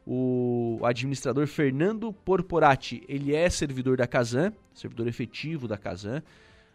[0.06, 3.02] o administrador Fernando Porporati.
[3.08, 6.22] Ele é servidor da Casan, servidor efetivo da Casan,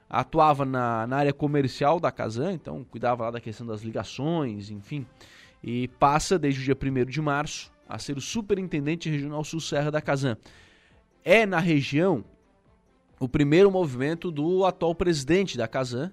[0.10, 5.06] atuava na, na área comercial da Casan, então cuidava lá da questão das ligações, enfim
[5.64, 9.92] e passa desde o dia 1 de março a ser o superintendente regional sul serra
[9.92, 10.38] da Casan.
[11.24, 12.24] É na região
[13.20, 16.12] o primeiro movimento do atual presidente da Casan,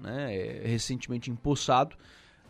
[0.00, 1.96] né, é recentemente empossado.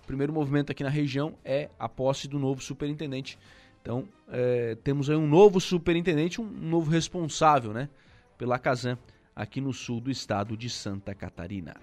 [0.02, 3.38] O primeiro movimento aqui na região é a posse do novo superintendente.
[3.82, 7.88] Então, é, temos aí um novo superintendente, um novo responsável né,
[8.36, 8.98] pela Casan
[9.34, 11.74] aqui no sul do estado de Santa Catarina.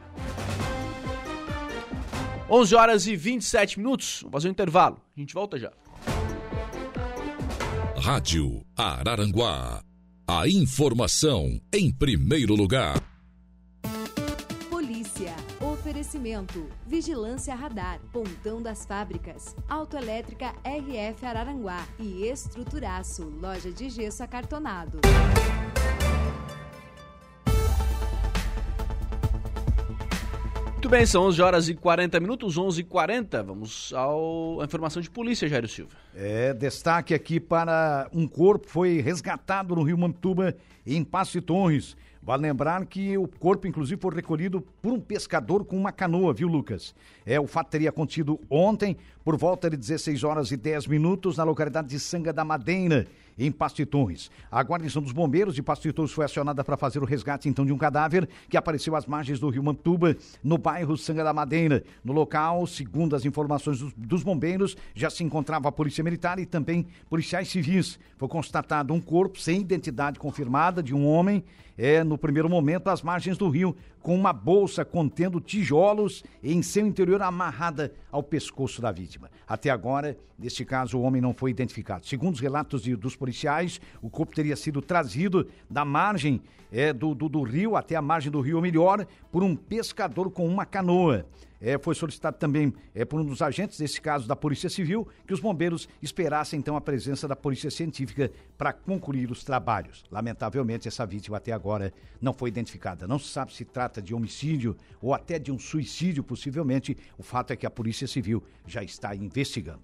[2.49, 4.19] 11 horas e 27 minutos.
[4.21, 5.01] Vamos fazer um intervalo.
[5.15, 5.71] A gente volta já.
[7.97, 9.83] Rádio Araranguá.
[10.27, 13.06] A informação em primeiro lugar.
[16.07, 16.65] Oferecimento.
[16.85, 17.99] Vigilância Radar.
[18.13, 19.53] Pontão das Fábricas.
[19.67, 21.85] Autoelétrica RF Araranguá.
[21.99, 23.25] E Estruturaço.
[23.41, 25.01] Loja de gesso acartonado.
[30.71, 35.09] Muito bem, são 11 horas e 40 minutos, 11 e 40 Vamos à informação de
[35.09, 35.91] polícia, Jairo Silva.
[36.15, 40.55] É, destaque aqui para um corpo foi resgatado no Rio Mantuba,
[40.85, 41.97] em Passo e Torres.
[42.27, 46.49] Vale lembrar que o corpo, inclusive, foi recolhido por um pescador com uma canoa, viu,
[46.49, 46.93] Lucas?
[47.25, 51.45] É, o fato teria acontecido ontem, por volta de 16 horas e 10 minutos, na
[51.45, 53.07] localidade de Sanga da Madeira,
[53.39, 54.29] em Pasto Torres.
[54.51, 57.71] A guarnição dos bombeiros de Pasto Torres foi acionada para fazer o resgate, então, de
[57.71, 61.81] um cadáver que apareceu às margens do rio Mantuba, no bairro Sanga da Madeira.
[62.03, 66.45] No local, segundo as informações dos, dos bombeiros, já se encontrava a Polícia Militar e
[66.45, 67.97] também policiais civis.
[68.17, 71.41] Foi constatado um corpo sem identidade confirmada de um homem
[71.77, 76.87] é, no primeiro momento, às margens do rio, com uma bolsa contendo tijolos em seu
[76.87, 79.29] interior amarrada ao pescoço da vítima.
[79.47, 82.05] Até agora, neste caso, o homem não foi identificado.
[82.05, 87.13] Segundo os relatos de, dos policiais, o corpo teria sido trazido da margem é, do,
[87.13, 90.65] do, do rio até a margem do rio, ou melhor, por um pescador com uma
[90.65, 91.25] canoa.
[91.59, 95.33] É, foi solicitado também é, por um dos agentes, nesse caso da Polícia Civil, que
[95.33, 100.03] os bombeiros esperassem então a presença da Polícia Científica para concluir os trabalhos.
[100.11, 103.07] Lamentavelmente, essa vítima até agora não foi identificada.
[103.07, 106.95] Não se sabe se trata de homicídio ou até de um suicídio, possivelmente.
[107.17, 109.81] O fato é que a Polícia Civil já está investigando.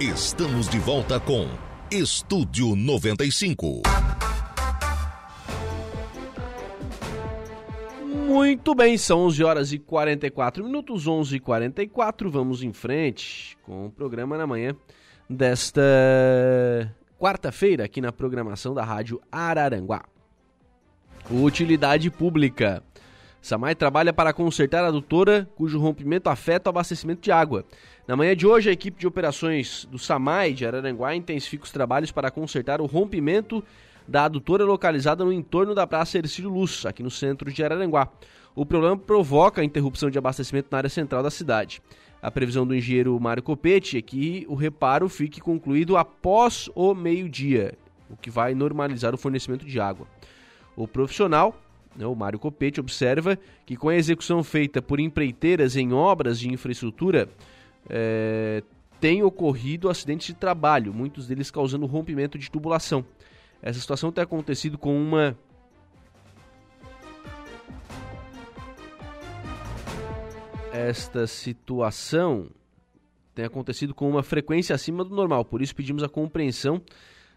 [0.00, 1.46] Estamos de volta com
[1.90, 3.82] Estúdio 95.
[8.30, 13.86] Muito bem, são 11 horas e 44 minutos, 11 e 44 Vamos em frente com
[13.86, 14.72] o programa na manhã
[15.28, 15.82] desta
[17.18, 20.04] quarta-feira aqui na programação da Rádio Araranguá.
[21.28, 22.84] Utilidade Pública.
[23.42, 27.64] Samai trabalha para consertar a adutora cujo rompimento afeta o abastecimento de água.
[28.06, 32.12] Na manhã de hoje, a equipe de operações do Samai de Araranguá intensifica os trabalhos
[32.12, 33.64] para consertar o rompimento
[34.10, 38.08] da adutora localizada no entorno da Praça Ercílio Luz, aqui no centro de Araranguá.
[38.56, 41.80] O problema provoca a interrupção de abastecimento na área central da cidade.
[42.20, 47.78] A previsão do engenheiro Mário Copete é que o reparo fique concluído após o meio-dia,
[48.10, 50.08] o que vai normalizar o fornecimento de água.
[50.74, 51.54] O profissional,
[51.94, 56.52] né, o Mário Copete, observa que com a execução feita por empreiteiras em obras de
[56.52, 57.28] infraestrutura,
[57.88, 58.64] é,
[59.00, 63.04] tem ocorrido acidentes de trabalho, muitos deles causando rompimento de tubulação.
[63.62, 65.36] Essa situação tem acontecido com uma
[70.72, 72.48] esta situação
[73.34, 76.82] tem acontecido com uma frequência acima do normal, por isso pedimos a compreensão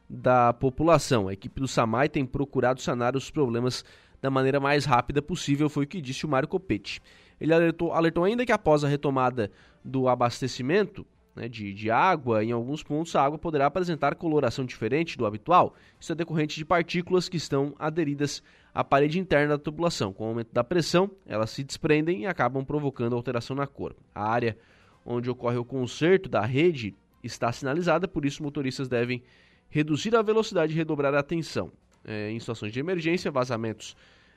[0.09, 1.28] da população.
[1.28, 3.86] A equipe do SAMAI tem procurado sanar os problemas
[4.21, 7.01] da maneira mais rápida possível, foi o que disse o Mário Copete.
[7.39, 9.51] Ele alertou, alertou ainda que após a retomada
[9.84, 11.05] do abastecimento,
[11.36, 15.76] né, de, de água, em alguns pontos a água poderá apresentar coloração diferente do habitual.
[16.00, 20.14] Isso é decorrente de partículas que estão aderidas à parede interna da tubulação.
[20.14, 23.96] Com o aumento da pressão, elas se desprendem e acabam provocando alteração na cor.
[24.14, 24.58] A área
[25.06, 29.24] onde ocorre o conserto da rede está sinalizada, por isso motoristas devem
[29.70, 31.72] reduzir a velocidade e redobrar a atenção.
[32.06, 33.96] É, em situações de emergência, vazamentos,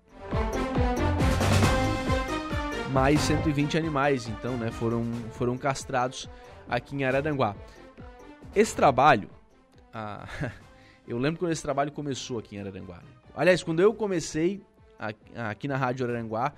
[2.93, 6.29] mais 120 animais, então, né, foram, foram castrados
[6.69, 7.57] aqui em Araranguá.
[8.55, 9.29] Esse trabalho,
[9.93, 10.27] ah,
[11.07, 13.03] eu lembro quando esse trabalho começou aqui em Araranguá.
[13.37, 14.63] Aliás, quando eu comecei
[15.35, 16.53] aqui na Rádio Araranguá,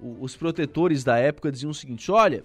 [0.00, 2.44] os protetores da época diziam o seguinte: olha,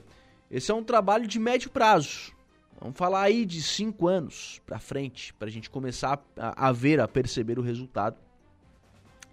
[0.49, 2.33] esse é um trabalho de médio prazo.
[2.79, 6.99] Vamos falar aí de cinco anos para frente, para a gente começar a, a ver,
[6.99, 8.17] a perceber o resultado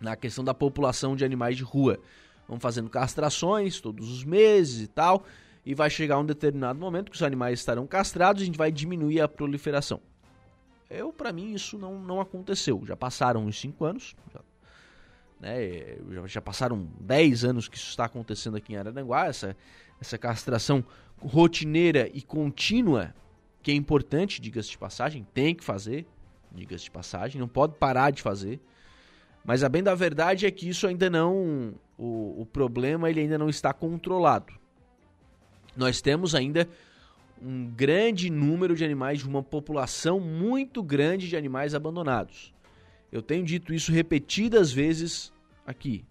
[0.01, 1.99] na questão da população de animais de rua.
[2.47, 5.25] Vamos fazendo castrações todos os meses e tal,
[5.65, 8.73] e vai chegar um determinado momento que os animais estarão castrados e a gente vai
[8.73, 10.01] diminuir a proliferação.
[10.89, 12.83] Eu, para mim, isso não, não aconteceu.
[12.85, 14.41] Já passaram uns cinco anos, já,
[15.41, 19.57] né, já, já passaram 10 anos que isso está acontecendo aqui em Araranguá, essa,
[20.01, 20.85] essa castração
[21.19, 23.15] rotineira e contínua
[23.63, 26.07] que é importante, diga-se de passagem, tem que fazer,
[26.51, 28.59] diga-se de passagem, não pode parar de fazer.
[29.45, 31.75] Mas a bem da verdade é que isso ainda não.
[31.97, 34.60] O, o problema ele ainda não está controlado.
[35.81, 36.69] Nós temos ainda
[37.41, 42.53] um grande número de animais, uma população muito grande de animais abandonados.
[43.11, 45.33] Eu tenho dito isso repetidas vezes
[45.67, 46.05] aqui.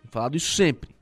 [0.00, 0.94] Tenho falado isso sempre.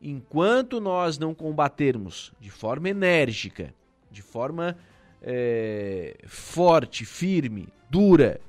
[0.00, 3.74] Enquanto nós não combatermos de forma enérgica
[4.08, 4.76] de forma
[5.20, 8.40] é, forte, firme, dura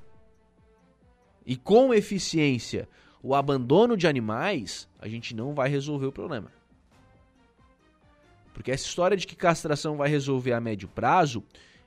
[1.44, 2.88] e com eficiência
[3.24, 6.61] o abandono de animais, a gente não vai resolver o problema.
[8.54, 11.44] Porque essa história de que castração vai resolver a médio prazo,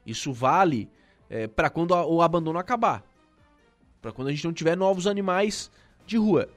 [0.07, 0.89] isso vale
[1.29, 3.05] é, para quando o abandono acabar.
[4.01, 5.71] Para quando a gente não tiver novos animais
[6.07, 6.49] de rua.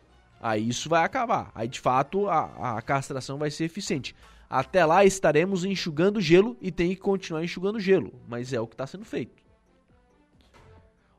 [0.42, 1.52] Aí isso vai acabar.
[1.54, 4.16] Aí de fato a, a castração vai ser eficiente.
[4.50, 8.76] Até lá estaremos enxugando gelo e tem que continuar enxugando gelo, mas é o que
[8.76, 9.44] está sendo feito.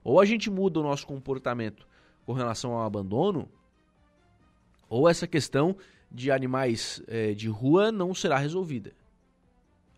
[0.03, 1.86] Ou a gente muda o nosso comportamento
[2.24, 3.49] com relação ao abandono,
[4.89, 5.76] ou essa questão
[6.11, 8.92] de animais é, de rua não será resolvida.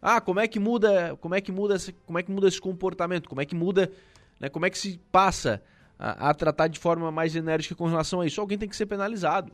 [0.03, 3.29] Ah, como é que muda, como é que muda, como é que muda esse comportamento?
[3.29, 3.93] Como é que muda,
[4.39, 5.63] né, como é que se passa
[5.99, 8.41] a, a tratar de forma mais enérgica com relação a isso?
[8.41, 9.53] Alguém tem que ser penalizado.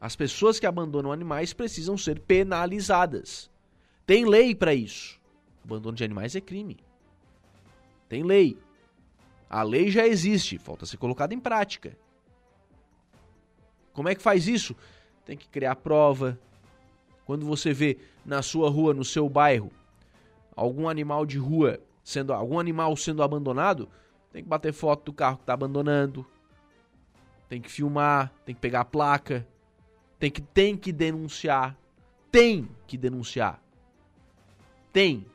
[0.00, 3.50] As pessoas que abandonam animais precisam ser penalizadas.
[4.06, 5.20] Tem lei para isso.
[5.64, 6.78] Abandono de animais é crime.
[8.08, 8.58] Tem lei.
[9.50, 11.96] A lei já existe, falta ser colocada em prática.
[13.92, 14.76] Como é que faz isso?
[15.28, 16.40] Tem que criar prova.
[17.26, 19.70] Quando você vê na sua rua, no seu bairro,
[20.56, 23.90] algum animal de rua sendo algum animal sendo abandonado,
[24.32, 26.24] tem que bater foto do carro que está abandonando.
[27.46, 29.46] Tem que filmar, tem que pegar a placa,
[30.18, 31.76] tem que, tem que denunciar.
[32.32, 33.62] Tem que denunciar.
[34.90, 35.26] Tem.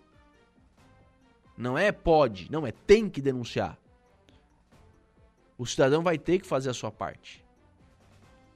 [1.55, 3.77] Não é pode, não é tem que denunciar.
[5.55, 7.42] O cidadão vai ter que fazer a sua parte.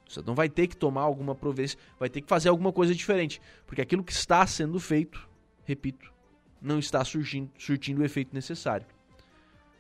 [0.08, 3.42] O cidadão vai ter que tomar alguma providência, vai ter que fazer alguma coisa diferente.
[3.66, 5.28] Porque aquilo que está sendo feito,
[5.66, 6.14] repito,
[6.62, 8.86] não está surgindo, surtindo o efeito necessário.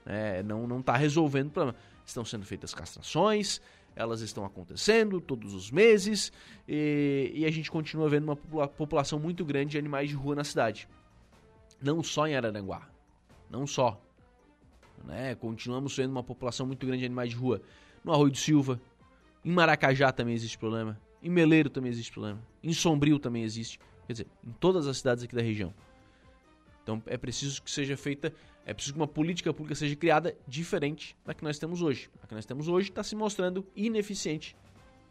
[0.05, 1.75] É, não está resolvendo o problema.
[2.05, 3.59] Estão sendo feitas castrações,
[3.97, 6.31] elas estão acontecendo todos os meses
[6.67, 10.43] e, e a gente continua vendo uma população muito grande de animais de rua na
[10.43, 10.87] cidade.
[11.81, 12.87] Não só em Araranguá,
[13.49, 14.01] não só.
[15.03, 15.35] Né?
[15.35, 17.61] Continuamos vendo uma população muito grande de animais de rua
[18.03, 18.79] no Arroio do Silva,
[19.47, 24.11] em Maracajá também existe problema, em Meleiro também existe problema, em Sombrio também existe, quer
[24.11, 25.73] dizer, em todas as cidades aqui da região.
[26.83, 28.33] Então é preciso que seja feita
[28.65, 32.09] é preciso que uma política pública seja criada diferente da que nós temos hoje.
[32.21, 34.57] A que nós temos hoje está se mostrando ineficiente.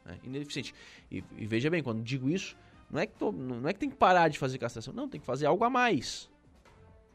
[0.05, 0.19] Né?
[0.23, 0.75] Ineficiente.
[1.11, 2.55] E, e, veja bem, quando digo isso,
[2.91, 4.93] não é, que tô, não é que tem que parar de fazer castração.
[4.93, 6.31] Não, tem que fazer algo a mais.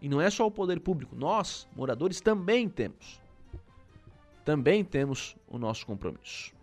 [0.01, 1.15] E não é só o poder público.
[1.15, 3.22] Nós, moradores, também temos.
[4.43, 6.59] Também temos o nosso compromisso.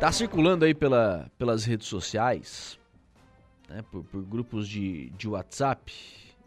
[0.00, 2.78] Tá circulando aí pela, pelas redes sociais,
[3.68, 5.92] né, por, por grupos de, de WhatsApp,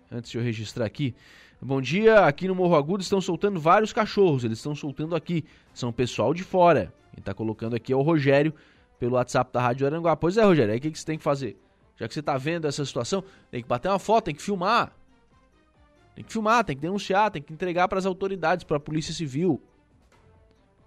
[0.10, 1.14] antes de eu registrar aqui.
[1.61, 5.91] Bom dia, aqui no Morro Agudo estão soltando vários cachorros, eles estão soltando aqui, são
[5.91, 6.94] pessoal de fora.
[7.11, 8.53] Quem está colocando aqui é o Rogério,
[8.98, 10.15] pelo WhatsApp da Rádio Aranguá.
[10.15, 11.57] Pois é, Rogério, aí o que, que você tem que fazer?
[11.98, 13.22] Já que você está vendo essa situação,
[13.52, 14.95] tem que bater uma foto, tem que filmar.
[16.15, 19.14] Tem que filmar, tem que denunciar, tem que entregar para as autoridades, para a Polícia
[19.14, 19.61] Civil.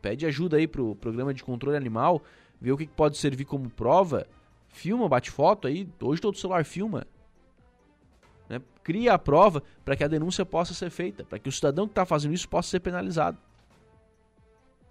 [0.01, 2.23] Pede ajuda aí pro programa de controle animal,
[2.65, 4.27] vê o que, pode servir como prova.
[4.70, 7.07] Filma, bate foto aí, hoje todo celular filma
[8.49, 11.86] né, cria a prova para que a denúncia possa ser feita, para que o cidadão
[11.86, 13.39] que está fazendo isso possa ser penalizado.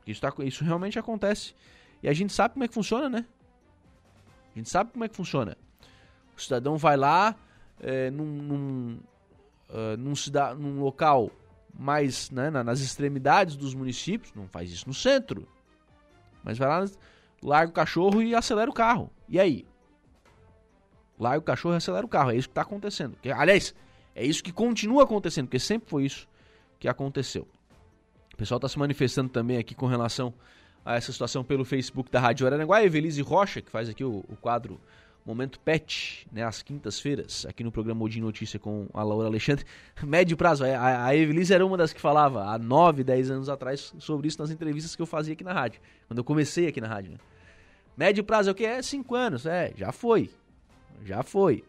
[0.05, 1.55] Isso, tá, isso realmente acontece.
[2.01, 3.25] E a gente sabe como é que funciona, né?
[4.53, 5.57] A gente sabe como é que funciona.
[6.37, 7.35] O cidadão vai lá
[7.79, 8.99] é, num, num,
[9.69, 11.31] uh, num, cida, num local
[11.73, 15.47] mais né, nas extremidades dos municípios, não faz isso no centro,
[16.43, 16.85] mas vai lá
[17.43, 19.11] larga o cachorro e acelera o carro.
[19.27, 19.65] E aí?
[21.19, 22.31] Larga o cachorro e acelera o carro.
[22.31, 23.17] É isso que está acontecendo.
[23.35, 23.75] Aliás,
[24.15, 26.27] é isso que continua acontecendo, porque sempre foi isso
[26.79, 27.47] que aconteceu.
[28.33, 30.33] O pessoal está se manifestando também aqui com relação
[30.85, 32.77] a essa situação pelo Facebook da Rádio Araranguá.
[32.77, 34.79] A Evelise Rocha, que faz aqui o, o quadro
[35.25, 39.65] Momento Pet, né, às quintas-feiras, aqui no programa Odin Notícia com a Laura Alexandre.
[40.03, 43.93] Médio prazo, a, a Evelise era uma das que falava há 9, 10 anos atrás
[43.99, 46.87] sobre isso nas entrevistas que eu fazia aqui na rádio, quando eu comecei aqui na
[46.87, 47.13] rádio.
[47.13, 47.17] Né?
[47.95, 48.65] Médio prazo é o que?
[48.65, 50.29] É 5 anos, é, já foi.
[51.05, 51.63] Já foi.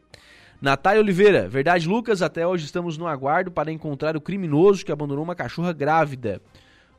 [0.61, 5.23] Natália Oliveira, verdade, Lucas, até hoje estamos no aguardo para encontrar o criminoso que abandonou
[5.23, 6.41] uma cachorra grávida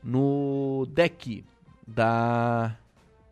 [0.03, 1.43] no deck
[1.87, 2.77] da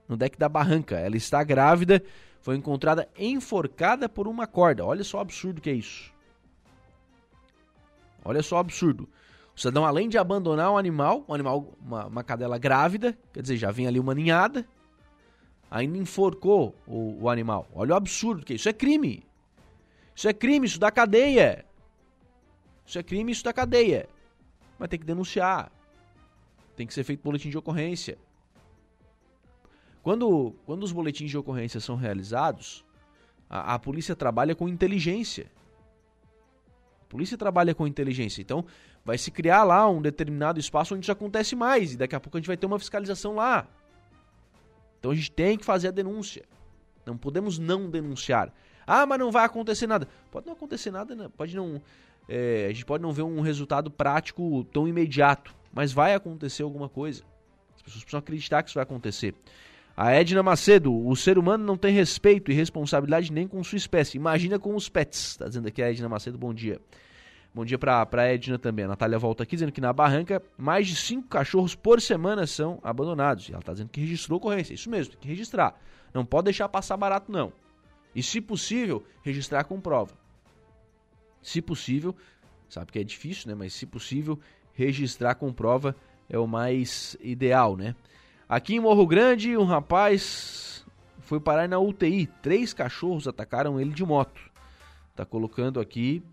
[0.08, 0.98] no deck da barranca.
[0.98, 2.04] Ela está grávida,
[2.42, 4.84] foi encontrada enforcada por uma corda.
[4.84, 6.12] Olha só o absurdo que é isso.
[8.26, 9.08] Olha só o absurdo.
[9.56, 13.58] O cidadão, além de abandonar um animal, um animal, uma, uma cadela grávida, quer dizer,
[13.58, 14.66] já vem ali uma ninhada,
[15.74, 17.68] ainda enforcou o, o animal.
[17.74, 18.70] Olha o absurdo que é isso.
[18.70, 19.26] é crime.
[20.16, 21.66] Isso é crime, isso dá cadeia.
[22.86, 24.08] Isso é crime, isso dá cadeia.
[24.78, 25.72] Mas tem que denunciar.
[26.76, 28.20] Tem que ser feito boletim de ocorrência.
[30.04, 32.86] Quando, quando os boletins de ocorrência são realizados,
[33.50, 35.52] a, a polícia trabalha com inteligência.
[37.02, 38.44] A polícia trabalha com inteligência.
[38.44, 38.64] Então,
[39.04, 41.94] vai se criar lá um determinado espaço onde isso acontece mais.
[41.94, 43.68] E daqui a pouco a gente vai ter uma fiscalização lá.
[45.04, 46.46] Então a gente tem que fazer a denúncia.
[47.06, 48.54] Não podemos não denunciar.
[48.88, 50.08] Ah, mas não vai acontecer nada.
[50.32, 51.30] Pode não acontecer nada, né?
[51.36, 51.82] pode não.
[52.30, 56.88] É, a gente pode não ver um resultado prático tão imediato, mas vai acontecer alguma
[56.88, 57.22] coisa.
[57.76, 59.36] As pessoas precisam acreditar que isso vai acontecer.
[59.96, 64.16] A Edna Macedo, o ser humano não tem respeito e responsabilidade nem com sua espécie.
[64.16, 65.32] Imagina com os pets.
[65.32, 66.80] Está dizendo aqui a Edna Macedo, bom dia.
[67.56, 68.86] Bom dia para a Edna também.
[68.86, 72.80] A Natália volta aqui dizendo que na barranca mais de cinco cachorros por semana são
[72.82, 73.48] abandonados.
[73.48, 74.74] E ela está dizendo que registrou ocorrência.
[74.74, 75.80] Isso mesmo, tem que registrar.
[76.12, 77.54] Não pode deixar passar barato, não.
[78.16, 80.14] E se possível, registrar com prova.
[81.44, 82.16] Se possível,
[82.68, 83.56] sabe que é difícil, né?
[83.56, 84.40] Mas se possível,
[84.74, 85.96] registrar com prova
[86.28, 87.96] é o mais ideal, né?
[88.50, 90.88] Aqui em Morro Grande, um rapaz
[91.20, 92.26] foi parar na UTI.
[92.42, 94.42] Três cachorros atacaram ele de moto.
[95.16, 96.24] Tá colocando aqui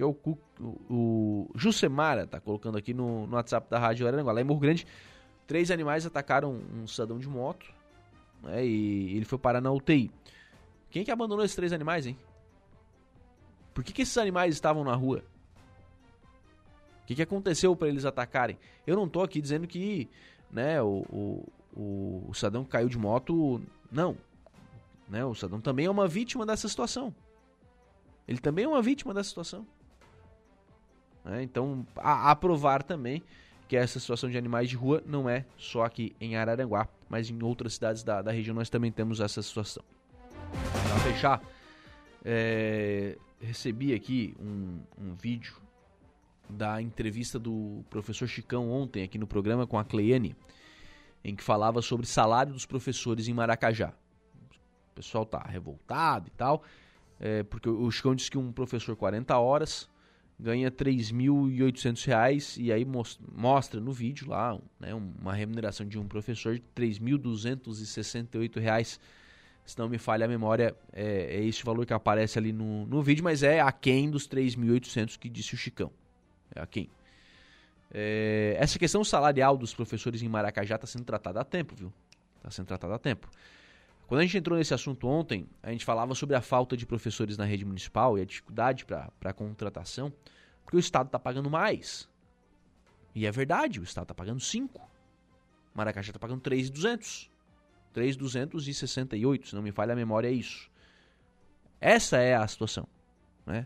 [0.00, 0.16] que é o,
[0.58, 4.32] o, o tá colocando aqui no, no WhatsApp da Rádio Araranguá.
[4.32, 4.86] Lá em Morro Grande,
[5.46, 7.66] três animais atacaram um cidadão de moto
[8.42, 10.10] né, e ele foi parar na UTI.
[10.90, 12.16] Quem que abandonou esses três animais, hein?
[13.74, 15.22] Por que, que esses animais estavam na rua?
[17.02, 18.58] O que, que aconteceu para eles atacarem?
[18.86, 20.08] Eu não tô aqui dizendo que
[20.50, 23.60] né, o, o, o, o que caiu de moto.
[23.92, 24.16] Não.
[25.08, 27.14] Né, o cidadão também é uma vítima dessa situação.
[28.26, 29.66] Ele também é uma vítima dessa situação.
[31.24, 31.42] Né?
[31.42, 33.22] Então, a, a provar também
[33.68, 37.42] que essa situação de animais de rua não é só aqui em Araranguá, mas em
[37.42, 39.84] outras cidades da, da região nós também temos essa situação.
[40.72, 41.40] Para fechar,
[42.24, 45.54] é, recebi aqui um, um vídeo
[46.48, 50.34] da entrevista do professor Chicão ontem aqui no programa com a Cleiane,
[51.22, 53.92] em que falava sobre salário dos professores em Maracajá.
[54.90, 56.64] O pessoal tá revoltado e tal,
[57.20, 59.88] é, porque o Chicão disse que um professor 40 horas
[60.40, 66.54] ganha R$ 3.800 e aí mostra no vídeo lá né, uma remuneração de um professor
[66.54, 69.00] de R$ 3.268
[69.70, 73.02] se não me falha a memória, é, é esse valor que aparece ali no, no
[73.02, 75.92] vídeo, mas é aquém dos 3.800 que disse o Chicão.
[76.54, 76.90] É aquém.
[77.92, 81.92] É, essa questão salarial dos professores em Maracajá está sendo tratada há tempo, viu?
[82.38, 83.28] Está sendo tratada há tempo.
[84.10, 87.38] Quando a gente entrou nesse assunto ontem, a gente falava sobre a falta de professores
[87.38, 90.12] na rede municipal e a dificuldade para a contratação,
[90.64, 92.08] porque o Estado está pagando mais.
[93.14, 94.80] E é verdade, o Estado está pagando 5.
[95.72, 97.30] Maracajá está pagando 3,200.
[97.92, 100.68] 3,268, se não me falha a memória, é isso.
[101.80, 102.88] Essa é a situação.
[103.46, 103.64] Né?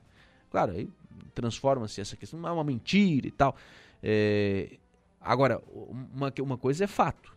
[0.51, 0.91] Claro, aí
[1.35, 3.57] transforma-se essa questão, é uma mentira e tal.
[4.03, 4.77] É...
[5.23, 7.34] Agora, uma, uma coisa é fato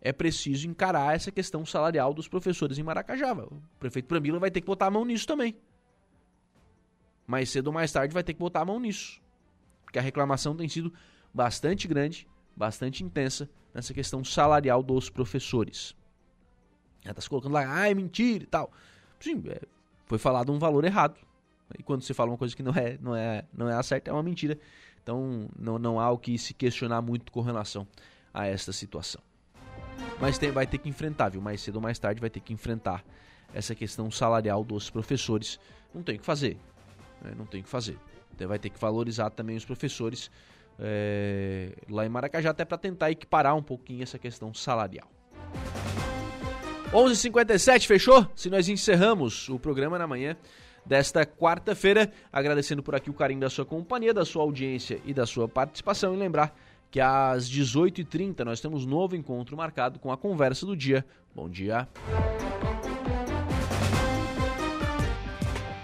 [0.00, 3.32] é preciso encarar essa questão salarial dos professores em Maracajá.
[3.32, 5.56] O prefeito Pramila vai ter que botar a mão nisso também.
[7.26, 9.20] Mais cedo ou mais tarde vai ter que botar a mão nisso.
[9.84, 10.92] Porque a reclamação tem sido
[11.34, 12.26] bastante grande,
[12.56, 15.96] bastante intensa nessa questão salarial dos professores.
[17.02, 18.70] Ela está se colocando lá, ah, é mentira e tal.
[19.20, 19.60] Sim, é,
[20.06, 21.18] foi falado um valor errado.
[21.78, 24.10] E quando você fala uma coisa que não é, não é, não é a certa,
[24.10, 24.58] é uma mentira.
[25.02, 27.86] Então não, não há o que se questionar muito com relação
[28.32, 29.27] a esta situação.
[30.20, 31.40] Mas tem, vai ter que enfrentar, viu?
[31.40, 33.04] Mais cedo ou mais tarde vai ter que enfrentar
[33.52, 35.58] essa questão salarial dos professores.
[35.94, 36.58] Não tem o que fazer.
[37.22, 37.32] Né?
[37.36, 37.98] Não tem o que fazer.
[38.34, 40.30] Então, vai ter que valorizar também os professores
[40.78, 45.10] é, lá em Maracajá, até para tentar equiparar um pouquinho essa questão salarial.
[46.92, 48.26] 11h57, fechou?
[48.34, 50.36] Se nós encerramos o programa na manhã
[50.86, 55.26] desta quarta-feira, agradecendo por aqui o carinho da sua companhia, da sua audiência e da
[55.26, 56.14] sua participação.
[56.14, 56.56] E lembrar
[56.90, 61.04] que às 18h30 nós temos novo encontro marcado com a conversa do dia.
[61.34, 61.88] Bom dia.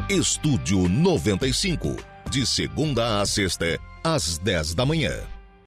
[0.08, 1.96] Estúdio 95,
[2.30, 5.33] de segunda a sexta, às 10 da manhã.